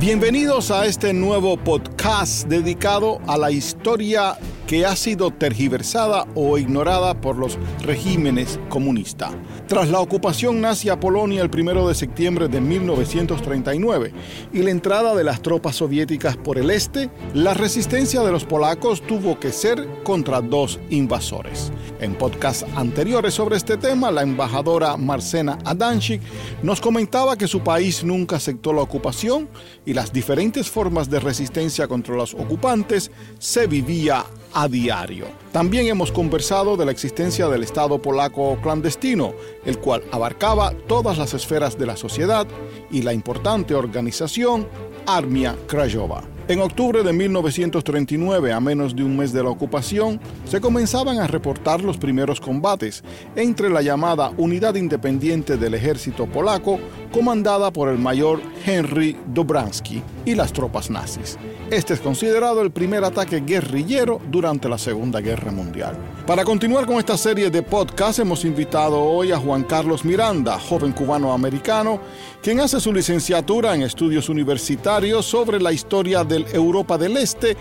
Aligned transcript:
Bienvenidos 0.00 0.70
a 0.70 0.86
este 0.86 1.12
nuevo 1.12 1.56
podcast 1.56 2.46
dedicado 2.46 3.18
a 3.26 3.36
la 3.36 3.50
historia 3.50 4.38
que 4.68 4.86
ha 4.86 4.94
sido 4.94 5.32
tergiversada 5.32 6.24
o 6.36 6.56
ignorada 6.56 7.20
por 7.20 7.36
los 7.36 7.58
regímenes 7.80 8.60
comunistas. 8.68 9.32
Tras 9.68 9.90
la 9.90 10.00
ocupación 10.00 10.62
nazi 10.62 10.88
a 10.88 10.98
Polonia 10.98 11.42
el 11.42 11.50
1 11.54 11.88
de 11.88 11.94
septiembre 11.94 12.48
de 12.48 12.58
1939 12.58 14.14
y 14.50 14.62
la 14.62 14.70
entrada 14.70 15.14
de 15.14 15.22
las 15.22 15.42
tropas 15.42 15.76
soviéticas 15.76 16.38
por 16.38 16.56
el 16.56 16.70
este, 16.70 17.10
la 17.34 17.52
resistencia 17.52 18.22
de 18.22 18.32
los 18.32 18.46
polacos 18.46 19.02
tuvo 19.02 19.38
que 19.38 19.52
ser 19.52 19.86
contra 20.04 20.40
dos 20.40 20.80
invasores. 20.88 21.70
En 22.00 22.14
podcasts 22.14 22.64
anteriores 22.76 23.34
sobre 23.34 23.58
este 23.58 23.76
tema, 23.76 24.10
la 24.10 24.22
embajadora 24.22 24.96
Marcena 24.96 25.58
Adanchik 25.66 26.22
nos 26.62 26.80
comentaba 26.80 27.36
que 27.36 27.46
su 27.46 27.60
país 27.60 28.02
nunca 28.02 28.36
aceptó 28.36 28.72
la 28.72 28.80
ocupación 28.80 29.50
y 29.84 29.92
las 29.92 30.14
diferentes 30.14 30.70
formas 30.70 31.10
de 31.10 31.20
resistencia 31.20 31.86
contra 31.86 32.16
los 32.16 32.32
ocupantes 32.32 33.10
se 33.38 33.66
vivía 33.66 34.24
a 34.54 34.66
diario. 34.66 35.26
También 35.58 35.88
hemos 35.88 36.12
conversado 36.12 36.76
de 36.76 36.84
la 36.84 36.92
existencia 36.92 37.48
del 37.48 37.64
Estado 37.64 38.00
polaco 38.00 38.56
clandestino, 38.62 39.34
el 39.64 39.80
cual 39.80 40.04
abarcaba 40.12 40.70
todas 40.86 41.18
las 41.18 41.34
esferas 41.34 41.76
de 41.76 41.84
la 41.84 41.96
sociedad 41.96 42.46
y 42.92 43.02
la 43.02 43.12
importante 43.12 43.74
organización 43.74 44.68
Armia 45.04 45.56
Krajowa. 45.66 46.22
En 46.46 46.60
octubre 46.60 47.02
de 47.02 47.12
1939, 47.12 48.52
a 48.52 48.60
menos 48.60 48.94
de 48.94 49.02
un 49.02 49.16
mes 49.16 49.32
de 49.32 49.42
la 49.42 49.50
ocupación, 49.50 50.20
se 50.44 50.60
comenzaban 50.60 51.18
a 51.18 51.26
reportar 51.26 51.82
los 51.82 51.98
primeros 51.98 52.40
combates 52.40 53.02
entre 53.34 53.68
la 53.68 53.82
llamada 53.82 54.30
Unidad 54.36 54.76
Independiente 54.76 55.56
del 55.56 55.74
Ejército 55.74 56.26
Polaco, 56.26 56.78
comandada 57.12 57.72
por 57.72 57.88
el 57.88 57.98
mayor 57.98 58.40
Henry 58.64 59.16
Dobransky, 59.26 60.04
y 60.28 60.34
las 60.34 60.52
tropas 60.52 60.90
nazis. 60.90 61.38
Este 61.70 61.94
es 61.94 62.00
considerado 62.00 62.60
el 62.60 62.70
primer 62.70 63.02
ataque 63.02 63.40
guerrillero 63.40 64.20
durante 64.30 64.68
la 64.68 64.76
Segunda 64.76 65.22
Guerra 65.22 65.50
Mundial. 65.50 65.96
Para 66.26 66.44
continuar 66.44 66.84
con 66.84 66.98
esta 66.98 67.16
serie 67.16 67.48
de 67.48 67.62
podcast 67.62 68.18
hemos 68.18 68.44
invitado 68.44 69.02
hoy 69.02 69.32
a 69.32 69.38
Juan 69.38 69.64
Carlos 69.64 70.04
Miranda, 70.04 70.58
joven 70.60 70.92
cubano-americano, 70.92 71.98
quien 72.42 72.60
hace 72.60 72.78
su 72.78 72.92
licenciatura 72.92 73.74
en 73.74 73.80
estudios 73.80 74.28
universitarios 74.28 75.24
sobre 75.24 75.62
la 75.62 75.72
historia 75.72 76.24
del 76.24 76.44
Europa 76.52 76.98
del 76.98 77.16
Este 77.16 77.56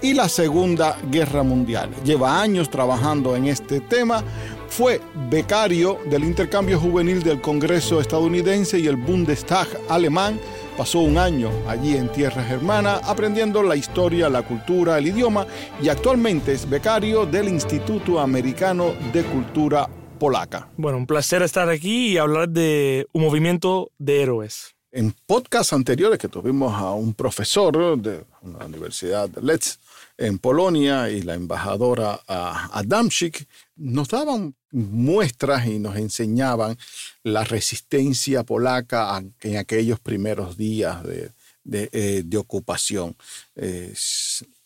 y 0.00 0.14
la 0.14 0.28
Segunda 0.28 0.96
Guerra 1.10 1.42
Mundial. 1.42 1.90
Lleva 2.04 2.40
años 2.40 2.70
trabajando 2.70 3.34
en 3.34 3.46
este 3.46 3.80
tema 3.80 4.22
fue 4.72 5.02
becario 5.28 5.98
del 6.06 6.24
intercambio 6.24 6.80
juvenil 6.80 7.22
del 7.22 7.42
Congreso 7.42 8.00
estadounidense 8.00 8.78
y 8.78 8.86
el 8.86 8.96
Bundestag 8.96 9.68
alemán. 9.90 10.40
Pasó 10.76 11.00
un 11.00 11.18
año 11.18 11.50
allí 11.68 11.96
en 11.96 12.10
tierra 12.10 12.42
germana 12.42 12.96
aprendiendo 13.04 13.62
la 13.62 13.76
historia, 13.76 14.30
la 14.30 14.42
cultura, 14.42 14.96
el 14.96 15.06
idioma 15.06 15.46
y 15.82 15.90
actualmente 15.90 16.52
es 16.52 16.68
becario 16.68 17.26
del 17.26 17.48
Instituto 17.48 18.18
Americano 18.18 18.94
de 19.12 19.22
Cultura 19.22 19.86
Polaca. 20.18 20.70
Bueno, 20.78 20.96
un 20.96 21.06
placer 21.06 21.42
estar 21.42 21.68
aquí 21.68 22.12
y 22.12 22.16
hablar 22.16 22.48
de 22.48 23.06
un 23.12 23.22
movimiento 23.22 23.90
de 23.98 24.22
héroes. 24.22 24.74
En 24.90 25.14
podcasts 25.26 25.74
anteriores 25.74 26.18
que 26.18 26.28
tuvimos 26.28 26.72
a 26.74 26.92
un 26.92 27.12
profesor 27.12 27.98
de 27.98 28.24
una 28.40 28.64
universidad 28.64 29.28
de 29.28 29.42
Letz 29.42 29.78
en 30.22 30.38
Polonia 30.38 31.10
y 31.10 31.22
la 31.22 31.34
embajadora 31.34 32.20
Adamczyk 32.26 33.46
nos 33.76 34.08
daban 34.08 34.54
muestras 34.70 35.66
y 35.66 35.78
nos 35.78 35.96
enseñaban 35.96 36.78
la 37.24 37.44
resistencia 37.44 38.44
polaca 38.44 39.22
en 39.40 39.56
aquellos 39.56 39.98
primeros 40.00 40.56
días 40.56 41.02
de, 41.02 41.32
eh, 41.92 42.24
ocupación. 42.38 43.16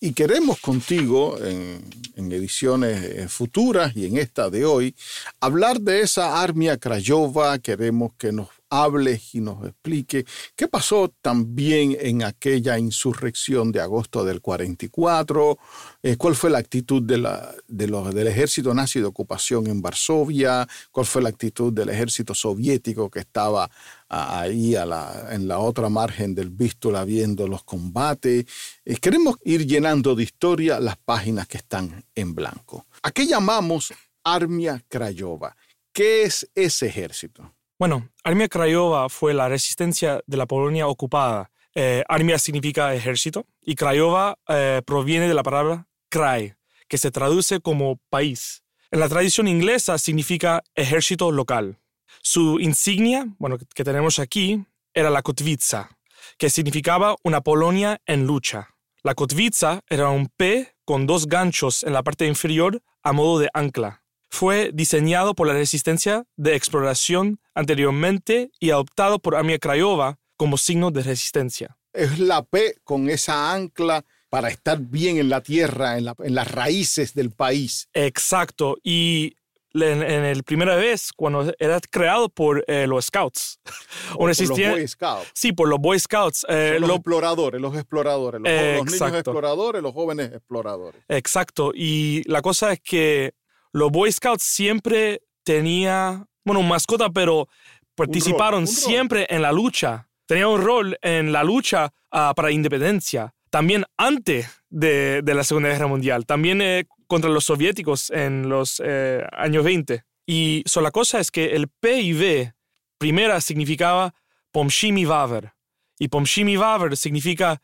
y 0.00 0.12
queremos 0.12 0.60
contigo, 0.60 1.38
en, 1.42 1.84
en, 2.14 2.32
ediciones 2.32 3.02
eh, 3.02 3.28
futuras 3.28 3.96
y 3.96 4.06
en 4.06 4.18
esta 4.18 4.50
de 4.50 4.64
hoy, 4.64 4.94
hablar 5.40 5.80
de 5.80 6.02
esa 6.02 6.42
Armia 6.42 6.76
Crayova. 6.76 7.58
Queremos 7.58 8.12
que 8.18 8.32
nos 8.32 8.48
hable 8.70 9.20
y 9.32 9.40
nos 9.40 9.64
explique 9.64 10.24
qué 10.54 10.68
pasó 10.68 11.12
también 11.20 11.96
en 12.00 12.22
aquella 12.22 12.78
insurrección 12.78 13.72
de 13.72 13.80
agosto 13.80 14.24
del 14.24 14.40
44, 14.40 15.58
eh, 16.02 16.16
cuál 16.16 16.34
fue 16.34 16.50
la 16.50 16.58
actitud 16.58 17.02
del 17.02 18.26
ejército 18.26 18.74
nazi 18.74 19.00
de 19.00 19.06
ocupación 19.06 19.66
en 19.66 19.80
Varsovia, 19.80 20.66
cuál 20.90 21.06
fue 21.06 21.22
la 21.22 21.28
actitud 21.28 21.72
del 21.72 21.88
ejército 21.88 22.34
soviético 22.34 23.10
que 23.10 23.20
estaba 23.20 23.70
ahí 24.08 24.76
a 24.76 24.86
la, 24.86 25.28
en 25.30 25.48
la 25.48 25.58
otra 25.58 25.88
margen 25.88 26.34
del 26.34 26.50
Vístula 26.50 27.04
viendo 27.04 27.46
los 27.46 27.64
combates. 27.64 28.46
Eh, 28.84 28.96
queremos 28.96 29.36
ir 29.44 29.66
llenando 29.66 30.14
de 30.14 30.24
historia 30.24 30.80
las 30.80 30.96
páginas 30.96 31.46
que 31.46 31.58
están 31.58 32.04
en 32.14 32.34
blanco. 32.34 32.86
¿A 33.02 33.10
qué 33.10 33.26
llamamos 33.26 33.92
Armia 34.24 34.82
Crayova? 34.88 35.56
¿Qué 35.92 36.24
es 36.24 36.48
ese 36.54 36.86
ejército? 36.86 37.55
Bueno, 37.78 38.08
Armia 38.24 38.48
Craiova 38.48 39.10
fue 39.10 39.34
la 39.34 39.50
resistencia 39.50 40.22
de 40.26 40.38
la 40.38 40.46
Polonia 40.46 40.88
ocupada. 40.88 41.50
Eh, 41.74 42.02
Armia 42.08 42.38
significa 42.38 42.94
ejército 42.94 43.44
y 43.60 43.74
Craiova 43.74 44.38
eh, 44.48 44.80
proviene 44.86 45.28
de 45.28 45.34
la 45.34 45.42
palabra 45.42 45.86
kraj, 46.08 46.54
que 46.88 46.96
se 46.96 47.10
traduce 47.10 47.60
como 47.60 48.00
país. 48.08 48.62
En 48.90 49.00
la 49.00 49.10
tradición 49.10 49.46
inglesa 49.46 49.98
significa 49.98 50.64
ejército 50.74 51.30
local. 51.30 51.78
Su 52.22 52.58
insignia, 52.60 53.26
bueno, 53.38 53.58
que 53.58 53.84
tenemos 53.84 54.20
aquí, 54.20 54.64
era 54.94 55.10
la 55.10 55.20
kotwica, 55.20 55.98
que 56.38 56.48
significaba 56.48 57.16
una 57.24 57.42
Polonia 57.42 58.00
en 58.06 58.26
lucha. 58.26 58.70
La 59.02 59.14
kotwica 59.14 59.82
era 59.90 60.08
un 60.08 60.28
P 60.28 60.74
con 60.86 61.06
dos 61.06 61.26
ganchos 61.26 61.82
en 61.82 61.92
la 61.92 62.02
parte 62.02 62.26
inferior 62.26 62.82
a 63.02 63.12
modo 63.12 63.38
de 63.38 63.50
ancla 63.52 64.05
fue 64.30 64.70
diseñado 64.72 65.34
por 65.34 65.46
la 65.46 65.54
resistencia 65.54 66.24
de 66.36 66.56
exploración 66.56 67.40
anteriormente 67.54 68.50
y 68.60 68.70
adoptado 68.70 69.18
por 69.18 69.36
Armia 69.36 69.58
Craiova 69.58 70.18
como 70.36 70.58
signo 70.58 70.90
de 70.90 71.02
resistencia. 71.02 71.76
Es 71.92 72.18
la 72.18 72.42
P 72.42 72.76
con 72.84 73.08
esa 73.08 73.52
ancla 73.54 74.04
para 74.28 74.48
estar 74.48 74.78
bien 74.78 75.16
en 75.18 75.28
la 75.28 75.40
tierra, 75.40 75.96
en, 75.96 76.04
las 76.04 76.50
raíces 76.50 77.14
del 77.14 77.30
país. 77.30 77.88
Exacto. 77.94 78.76
Y 78.82 79.36
en, 79.72 80.36
la 80.36 80.42
primera 80.42 80.76
vez, 80.76 81.10
cuando 81.14 81.54
era 81.58 81.80
creado 81.90 82.28
por 82.28 82.64
eh, 82.66 82.86
los 82.86 83.06
Scouts. 83.06 83.60
O 84.14 84.18
por 84.18 84.28
los 84.28 84.48
Boy 84.48 84.88
Scouts. 84.88 85.30
Sí, 85.34 85.52
por 85.52 85.68
los 85.68 85.78
Boy 85.78 85.98
Scouts. 85.98 86.46
Eh, 86.48 86.76
los 86.80 86.90
exploradores, 86.90 87.60
los 87.60 87.74
exploradores, 87.74 88.40
los, 88.40 88.50
los 88.50 89.00
niños 89.00 89.14
exploradores, 89.14 89.82
los 89.82 89.92
jóvenes 89.92 90.32
exploradores. 90.32 91.00
Exacto. 91.08 91.72
Y 91.74 92.22
la 92.30 92.42
cosa 92.42 92.72
es 92.72 92.80
que 92.80 93.34
los 93.76 93.92
Boy 93.92 94.10
Scouts 94.10 94.42
siempre 94.42 95.20
tenía, 95.44 96.26
bueno, 96.46 96.62
mascota, 96.62 97.10
pero 97.10 97.46
participaron 97.94 98.66
siempre 98.66 99.26
en 99.28 99.42
la 99.42 99.52
lucha. 99.52 100.08
Tenían 100.24 100.48
un 100.48 100.62
rol 100.62 100.98
en 101.02 101.30
la 101.30 101.44
lucha 101.44 101.92
ah, 102.10 102.32
para 102.34 102.48
la 102.48 102.54
independencia. 102.54 103.34
También 103.50 103.84
antes 103.98 104.48
de, 104.70 105.22
la 105.26 105.44
Segunda 105.44 105.68
Guerra 105.68 105.88
Mundial. 105.88 106.24
También 106.24 106.62
eh, 106.62 106.86
contra 107.06 107.28
los 107.28 107.44
soviéticos 107.44 108.08
en 108.08 108.48
los 108.48 108.80
eh, 108.82 109.26
años 109.32 109.62
20. 109.62 110.04
Y 110.24 110.62
so, 110.64 110.80
la 110.80 110.90
cosa 110.90 111.20
es 111.20 111.30
que 111.30 111.54
el 111.54 111.68
PIV, 111.68 112.54
primera, 112.96 113.42
significaba 113.42 114.14
Pomshimi 114.52 115.04
Vaver. 115.04 115.52
Y 115.98 116.08
Pomshimi 116.08 116.56
Vaver 116.56 116.96
significa 116.96 117.60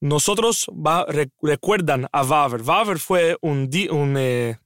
nosotros 0.00 0.70
recuerdan 1.42 2.06
a 2.12 2.22
Vaver. 2.22 2.62
Vaver 2.62 3.00
fue 3.00 3.36
un, 3.40 3.68
un 3.90 4.16
eh, 4.16 4.58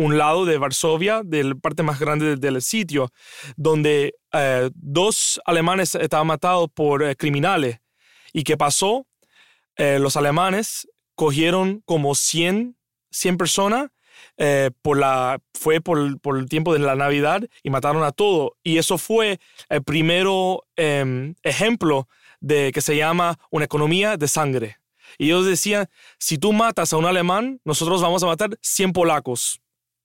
un 0.00 0.16
lado 0.16 0.46
de 0.46 0.56
Varsovia, 0.56 1.20
de 1.22 1.44
la 1.44 1.54
parte 1.54 1.82
más 1.82 2.00
grande 2.00 2.36
del 2.36 2.62
sitio, 2.62 3.12
donde 3.56 4.14
eh, 4.32 4.70
dos 4.74 5.40
alemanes 5.44 5.94
estaban 5.94 6.26
matados 6.26 6.70
por 6.72 7.02
eh, 7.02 7.14
criminales. 7.16 7.80
¿Y 8.32 8.42
qué 8.44 8.56
pasó? 8.56 9.06
Eh, 9.76 9.98
los 9.98 10.16
alemanes 10.16 10.88
cogieron 11.14 11.82
como 11.84 12.14
100, 12.14 12.76
100 13.10 13.36
personas, 13.36 13.90
por 14.80 14.96
la, 14.96 15.38
fue 15.52 15.82
por, 15.82 16.18
por, 16.20 16.38
el 16.38 16.48
tiempo 16.48 16.72
de 16.72 16.78
la 16.78 16.94
Navidad 16.94 17.42
y 17.62 17.68
mataron 17.68 18.02
a 18.02 18.10
todo. 18.10 18.56
Y 18.62 18.78
eso 18.78 18.96
fue 18.96 19.38
el 19.68 19.82
primer 19.82 20.26
em, 20.76 21.34
ejemplo 21.42 22.08
de 22.40 22.72
que 22.72 22.80
se 22.80 22.96
llama 22.96 23.38
una 23.50 23.66
economía 23.66 24.16
de 24.16 24.28
sangre. 24.28 24.78
Y 25.18 25.26
ellos 25.26 25.44
decían, 25.44 25.88
si 26.18 26.38
tú 26.38 26.54
matas 26.54 26.94
a 26.94 26.96
un 26.96 27.04
alemán, 27.04 27.60
nosotros 27.64 28.00
vamos 28.00 28.22
a 28.22 28.26
matar 28.26 28.58
100 28.62 28.92
polacos 28.94 29.60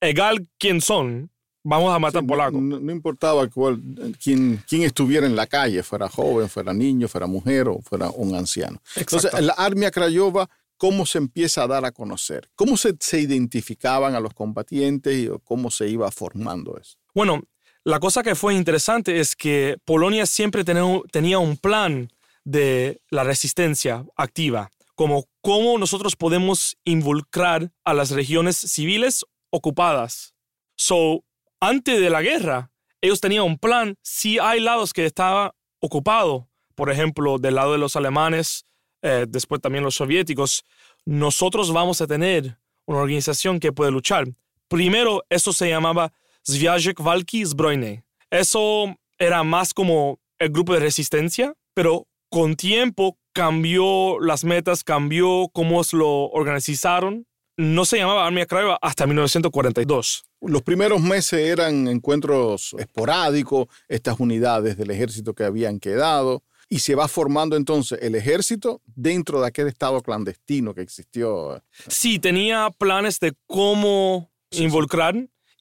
egal 0.08 0.48
quién 0.58 0.82
son, 0.82 1.30
vamos 1.64 1.94
a 1.94 2.00
matar 2.00 2.26
polacos. 2.26 2.62
No, 2.62 2.92
importaba 2.92 3.48
cuál, 3.48 3.82
quién, 4.24 4.64
quién, 4.68 4.84
estuviera 4.84 5.26
en 5.26 5.36
la 5.36 5.48
calle, 5.48 5.84
fuera 5.84 6.08
joven, 6.08 6.48
fuera 6.48 6.74
niño, 6.74 7.08
fuera 7.08 7.28
mujer 7.28 7.68
o 7.68 7.82
fuera 7.82 8.10
un 8.12 8.36
anciano. 8.36 8.82
Entonces, 8.96 9.34
la 9.42 9.54
Armia 9.54 9.92
Crayova, 9.92 10.50
¿cómo 10.78 11.06
se 11.06 11.18
empieza 11.18 11.64
a 11.64 11.68
dar 11.68 11.86
a 11.86 11.92
conocer? 11.92 12.50
¿Cómo 12.56 12.78
se, 12.78 12.96
se 13.00 13.20
identificaban 13.20 14.16
a 14.16 14.20
los 14.20 14.34
combatientes 14.34 15.18
y 15.18 15.30
cómo 15.44 15.72
se 15.72 15.90
iba 15.90 16.10
formando 16.12 16.78
eso? 16.78 16.98
Bueno, 17.14 17.42
la 17.84 18.00
cosa 18.00 18.24
que 18.24 18.36
fue 18.36 18.56
interesante 18.56 19.20
es 19.20 19.36
que 19.36 19.78
Polonia 19.86 20.26
siempre 20.26 20.64
tenía, 20.64 20.84
tenía 21.12 21.40
un 21.40 21.58
plan 21.58 22.10
de 22.44 23.02
la 23.10 23.24
resistencia 23.24 24.06
activa, 24.16 24.72
como 24.96 25.26
cómo 25.42 25.78
nosotros 25.78 26.16
podemos 26.16 26.78
involucrar 26.84 27.72
a 27.84 27.94
las 27.94 28.12
regiones 28.12 28.56
civiles 28.58 29.26
ocupadas. 29.56 30.34
So, 30.76 31.24
antes 31.60 32.00
de 32.00 32.10
la 32.10 32.22
guerra, 32.22 32.72
ellos 33.02 33.22
tenían 33.22 33.44
un 33.44 33.58
plan 33.58 33.96
si 34.02 34.40
hay 34.40 34.60
lados 34.60 34.92
que 34.94 35.06
estaban 35.06 35.52
ocupados, 35.80 36.46
por 36.76 36.92
ejemplo, 36.92 37.38
del 37.38 37.56
lado 37.56 37.72
de 37.72 37.78
los 37.78 37.96
alemanes, 37.96 38.66
eh, 39.02 39.26
después 39.28 39.62
también 39.62 39.84
los 39.84 39.96
soviéticos, 39.96 40.64
nosotros 41.06 41.72
vamos 41.72 42.02
a 42.02 42.08
tener 42.08 42.58
una 42.86 43.00
organización 43.00 43.60
que 43.60 43.72
puede 43.72 43.92
luchar. 43.92 44.26
Primero, 44.68 45.24
eso 45.30 45.54
se 45.54 45.70
llamaba 45.70 46.12
Związek 46.46 47.00
Walki 47.00 47.46
Zbrojnej. 47.46 48.04
Eso 48.30 48.96
era 49.18 49.44
más 49.44 49.74
como 49.74 50.20
el 50.40 50.50
grupo 50.50 50.74
de 50.74 50.80
resistencia, 50.80 51.54
pero 51.74 52.08
con 52.30 52.56
tiempo 52.56 53.18
cambió 53.34 54.20
las 54.20 54.44
metas, 54.44 54.84
cambió 54.84 55.50
cómo 55.54 55.82
lo 55.94 56.30
organizaron. 56.32 57.28
No 57.58 57.86
se 57.86 57.98
llamaba 57.98 58.28
Armia 58.28 58.46
Krajowa 58.46 58.78
hasta 58.82 59.06
1942. 59.08 60.26
Los 60.42 60.62
primeros 60.62 61.02
meses 61.02 61.40
eran 61.40 61.88
encuentros 61.88 62.76
esporádicos, 62.78 63.68
estas 63.88 64.20
unidades 64.20 64.76
del 64.78 64.92
ejército 64.92 65.34
que 65.34 65.46
habían 65.46 65.80
quedado, 65.80 66.44
y 66.68 66.80
se 66.80 66.96
va 66.96 67.08
formando 67.08 67.56
entonces 67.56 68.00
el 68.02 68.16
ejército 68.16 68.82
dentro 68.86 69.40
de 69.40 69.48
aquel 69.48 69.68
estado 69.68 70.02
clandestino 70.02 70.74
que 70.74 70.82
existió. 70.82 71.64
Sí, 71.88 72.20
tenía 72.20 72.70
planes 72.78 73.20
de 73.20 73.34
cómo 73.48 74.32
involucrar 74.52 75.16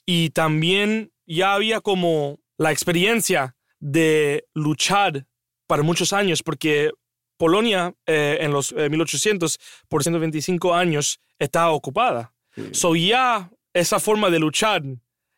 y 0.07 0.31
también 0.31 1.13
ya 1.27 1.55
había 1.55 1.81
como 1.81 2.41
la 2.59 2.73
experiencia 2.73 3.57
de 3.79 4.47
luchar 4.55 5.27
para 5.67 5.83
muchos 5.83 6.13
años, 6.13 6.43
porque 6.43 6.91
Polonia 7.37 7.95
eh, 8.07 8.39
en 8.41 8.53
los 8.53 8.73
1800, 8.73 9.55
eh, 9.55 9.59
por 9.89 10.03
125 10.03 10.75
años, 10.75 11.21
estaba 11.39 11.73
ocupada. 11.73 12.33
So 12.73 12.95
ya 12.95 13.51
esa 13.73 13.99
forma 13.99 14.31
de 14.31 14.39
luchar, 14.39 14.83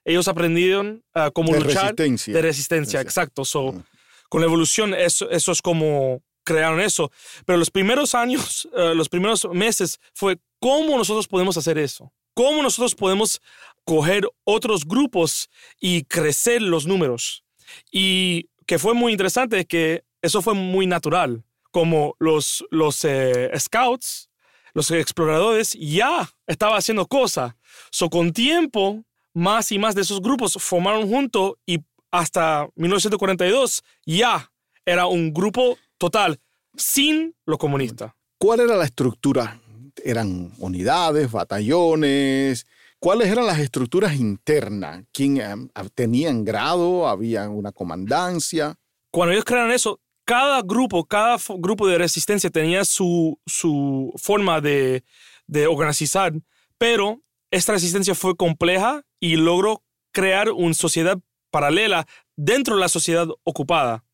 ellos 0.04 0.28
aprendieron 0.28 1.02
uh, 1.14 1.30
cómo 1.32 1.52
de 1.52 1.60
luchar 1.60 1.82
resistencia. 1.82 2.34
de 2.34 2.42
resistencia, 2.42 3.00
exacto. 3.00 3.44
So, 3.44 3.82
Con 4.28 4.40
la 4.40 4.46
evolución, 4.46 4.94
eso, 4.94 5.30
eso 5.30 5.52
es 5.52 5.62
como 5.62 6.22
crearon 6.44 6.80
eso. 6.80 7.10
Pero 7.44 7.58
los 7.58 7.70
primeros 7.70 8.14
años, 8.14 8.68
uh, 8.72 8.94
los 8.94 9.08
primeros 9.08 9.48
meses, 9.52 9.98
fue 10.14 10.38
cómo 10.60 10.96
nosotros 10.96 11.26
podemos 11.26 11.56
hacer 11.56 11.78
eso. 11.78 12.12
Cómo 12.34 12.62
nosotros 12.62 12.94
podemos 12.94 13.40
coger 13.84 14.28
otros 14.44 14.84
grupos 14.84 15.48
y 15.80 16.04
crecer 16.04 16.60
los 16.60 16.86
números. 16.86 17.44
Y 17.90 18.48
que 18.66 18.78
fue 18.78 18.94
muy 18.94 19.12
interesante 19.12 19.64
que 19.64 20.04
eso 20.22 20.42
fue 20.42 20.54
muy 20.54 20.86
natural. 20.86 21.44
Como 21.70 22.14
los, 22.18 22.64
los 22.70 23.04
eh, 23.04 23.50
scouts, 23.58 24.30
los 24.76 24.90
exploradores 24.90 25.72
ya 25.72 26.28
estaban 26.46 26.76
haciendo 26.76 27.06
cosas. 27.06 27.54
So, 27.90 28.10
con 28.10 28.34
tiempo, 28.34 29.02
más 29.32 29.72
y 29.72 29.78
más 29.78 29.94
de 29.94 30.02
esos 30.02 30.20
grupos 30.20 30.52
formaron 30.60 31.08
juntos 31.08 31.54
y 31.64 31.78
hasta 32.10 32.68
1942 32.74 33.82
ya 34.04 34.52
era 34.84 35.06
un 35.06 35.32
grupo 35.32 35.78
total 35.96 36.38
sin 36.76 37.34
los 37.46 37.56
comunistas. 37.56 38.12
¿Cuál 38.36 38.60
era 38.60 38.76
la 38.76 38.84
estructura? 38.84 39.58
¿Eran 40.04 40.52
unidades, 40.58 41.32
batallones? 41.32 42.66
¿Cuáles 42.98 43.28
eran 43.28 43.46
las 43.46 43.60
estructuras 43.60 44.14
internas? 44.16 45.04
¿Quién 45.10 45.38
eh, 45.38 45.56
tenían 45.94 46.44
grado? 46.44 47.08
¿Había 47.08 47.48
una 47.48 47.72
comandancia? 47.72 48.74
Cuando 49.10 49.32
ellos 49.32 49.46
crearon 49.46 49.72
eso, 49.72 50.00
cada 50.26 50.60
grupo, 50.60 51.06
cada 51.06 51.38
grupo 51.58 51.86
de 51.86 51.98
resistencia 51.98 52.50
tenía 52.50 52.84
su, 52.84 53.40
su 53.46 54.12
forma 54.18 54.60
de, 54.60 55.04
de 55.46 55.66
organizar, 55.68 56.32
pero 56.76 57.22
esta 57.50 57.72
resistencia 57.72 58.14
fue 58.14 58.36
compleja 58.36 59.02
y 59.20 59.36
logró 59.36 59.82
crear 60.12 60.50
una 60.50 60.74
sociedad 60.74 61.18
paralela 61.50 62.06
dentro 62.34 62.74
de 62.74 62.80
la 62.80 62.88
sociedad 62.88 63.28
ocupada, 63.44 64.04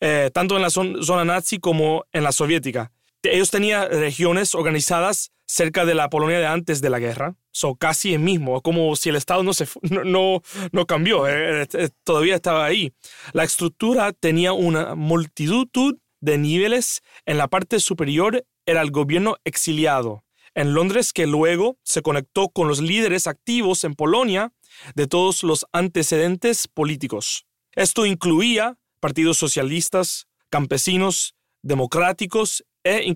eh, 0.00 0.30
tanto 0.32 0.56
en 0.56 0.62
la 0.62 0.70
zona 0.70 1.24
nazi 1.24 1.58
como 1.58 2.04
en 2.12 2.24
la 2.24 2.32
soviética. 2.32 2.90
Ellos 3.30 3.50
tenían 3.50 3.88
regiones 3.90 4.54
organizadas 4.54 5.32
cerca 5.46 5.84
de 5.84 5.94
la 5.94 6.10
Polonia 6.10 6.38
de 6.38 6.46
antes 6.46 6.80
de 6.80 6.90
la 6.90 6.98
guerra, 6.98 7.36
son 7.52 7.74
casi 7.74 8.12
el 8.14 8.20
mismo, 8.20 8.60
como 8.60 8.94
si 8.96 9.08
el 9.08 9.16
Estado 9.16 9.42
no, 9.42 9.54
se, 9.54 9.66
no, 10.04 10.42
no, 10.72 10.86
cambió, 10.86 11.26
eh, 11.26 11.66
eh, 11.72 11.88
todavía 12.04 12.34
estaba 12.34 12.64
ahí. 12.64 12.92
La 13.32 13.44
estructura 13.44 14.12
tenía 14.12 14.52
una 14.52 14.94
multitud 14.94 15.96
de 16.20 16.38
niveles. 16.38 17.00
En 17.24 17.38
la 17.38 17.48
parte 17.48 17.80
superior 17.80 18.44
era 18.66 18.82
el 18.82 18.90
gobierno 18.90 19.36
exiliado 19.44 20.24
en 20.58 20.74
Londres 20.74 21.12
que 21.12 21.28
luego 21.28 21.78
se 21.84 22.02
conectó 22.02 22.48
con 22.48 22.66
los 22.66 22.80
líderes 22.80 23.28
activos 23.28 23.84
en 23.84 23.94
Polonia 23.94 24.52
de 24.96 25.06
todos 25.06 25.44
los 25.44 25.66
antecedentes 25.72 26.66
políticos. 26.66 27.46
Esto 27.76 28.06
incluía 28.06 28.76
partidos 28.98 29.38
socialistas, 29.38 30.26
campesinos, 30.50 31.36
democráticos 31.62 32.64
e 32.84 33.12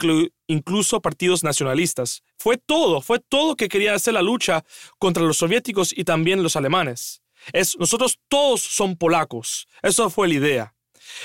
incluso 0.46 1.00
partidos 1.00 1.44
nacionalistas. 1.44 2.22
Fue 2.38 2.56
todo, 2.58 3.00
fue 3.00 3.18
todo 3.20 3.56
que 3.56 3.68
quería 3.68 3.94
hacer 3.94 4.14
la 4.14 4.22
lucha 4.22 4.64
contra 4.98 5.22
los 5.22 5.38
soviéticos 5.38 5.96
y 5.96 6.04
también 6.04 6.42
los 6.42 6.56
alemanes. 6.56 7.22
Es, 7.52 7.76
nosotros 7.78 8.18
todos 8.28 8.60
son 8.62 8.96
polacos. 8.96 9.66
Eso 9.82 10.10
fue 10.10 10.28
la 10.28 10.34
idea. 10.34 10.74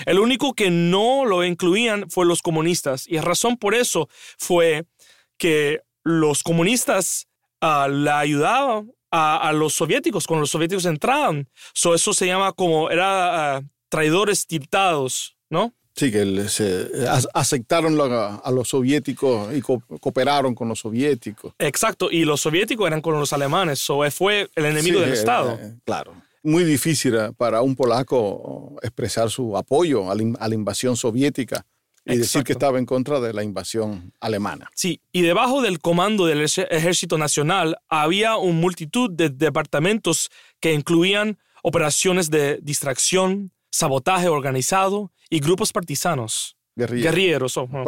El 0.06 0.20
único 0.20 0.54
que 0.54 0.70
no 0.70 1.26
lo 1.26 1.44
incluían 1.44 2.10
fue 2.10 2.26
los 2.26 2.42
comunistas 2.42 3.08
y 3.08 3.16
la 3.16 3.22
razón 3.22 3.58
por 3.58 3.76
eso 3.76 4.10
fue 4.38 4.86
que 5.38 5.82
los 6.04 6.44
comunistas 6.44 7.28
uh, 7.62 7.88
la 7.90 8.20
ayudaban 8.20 8.92
a, 9.12 9.52
los 9.54 9.74
soviéticos 9.74 10.28
cuando 10.28 10.42
los 10.42 10.52
soviéticos 10.52 10.86
entraban. 10.86 11.50
So, 11.74 11.96
eso 11.96 12.14
se 12.14 12.28
llama 12.28 12.52
como, 12.54 12.90
era 12.90 13.58
ah, 13.58 13.62
traidores 13.90 14.46
tiltados, 14.46 15.38
¿no? 15.50 15.74
Sí, 15.98 16.12
que 16.12 16.48
se 16.48 16.92
aceptaron 17.34 18.00
a 18.00 18.52
los 18.52 18.70
soviéticos 18.70 19.52
y 19.56 19.62
cooperaron 19.62 20.54
con 20.54 20.70
los 20.70 20.80
soviéticos. 20.80 21.54
Exacto, 21.58 22.12
y 22.12 22.24
los 22.24 22.40
soviéticos 22.40 22.86
eran 22.86 23.02
con 23.02 23.20
los 23.20 23.34
alemanes, 23.34 23.80
so 23.80 24.10
fue 24.12 24.48
el 24.56 24.66
enemigo 24.66 25.00
del 25.02 25.14
Estado. 25.14 25.58
Eh, 25.60 25.74
claro. 25.84 26.14
Muy 26.44 26.64
difícil 26.64 27.16
eh, 27.16 27.32
para 27.36 27.64
un 27.64 27.76
polaco 27.76 28.78
expresar 28.84 29.32
su 29.32 29.58
apoyo 29.58 30.12
a 30.12 30.16
la, 30.16 30.54
invasión 30.54 30.96
soviética 30.96 31.66
y 32.06 32.18
decir 32.18 32.44
que 32.44 32.54
estaba 32.54 32.78
en 32.78 32.86
contra 32.86 33.20
de 33.20 33.34
la 33.34 33.42
invasión 33.42 34.14
alemana. 34.20 34.70
Sí, 34.76 35.02
y 35.12 35.24
debajo 35.24 35.64
del 35.64 35.80
comando 35.80 36.28
del 36.28 36.42
Ejército 36.42 37.18
Nacional 37.18 37.76
había 37.90 38.38
una 38.38 38.54
multitud 38.54 39.10
de 39.10 39.30
departamentos 39.30 40.30
que 40.60 40.74
incluían 40.74 41.40
operaciones 41.64 42.30
de 42.30 42.60
distracción, 42.62 43.52
sabotaje 43.72 44.28
organizado 44.28 45.12
y 45.30 45.40
grupos 45.40 45.72
partisanos. 45.72 46.58
Guerrilleros. 46.76 47.58
Oh, 47.58 47.68
oh. 47.72 47.84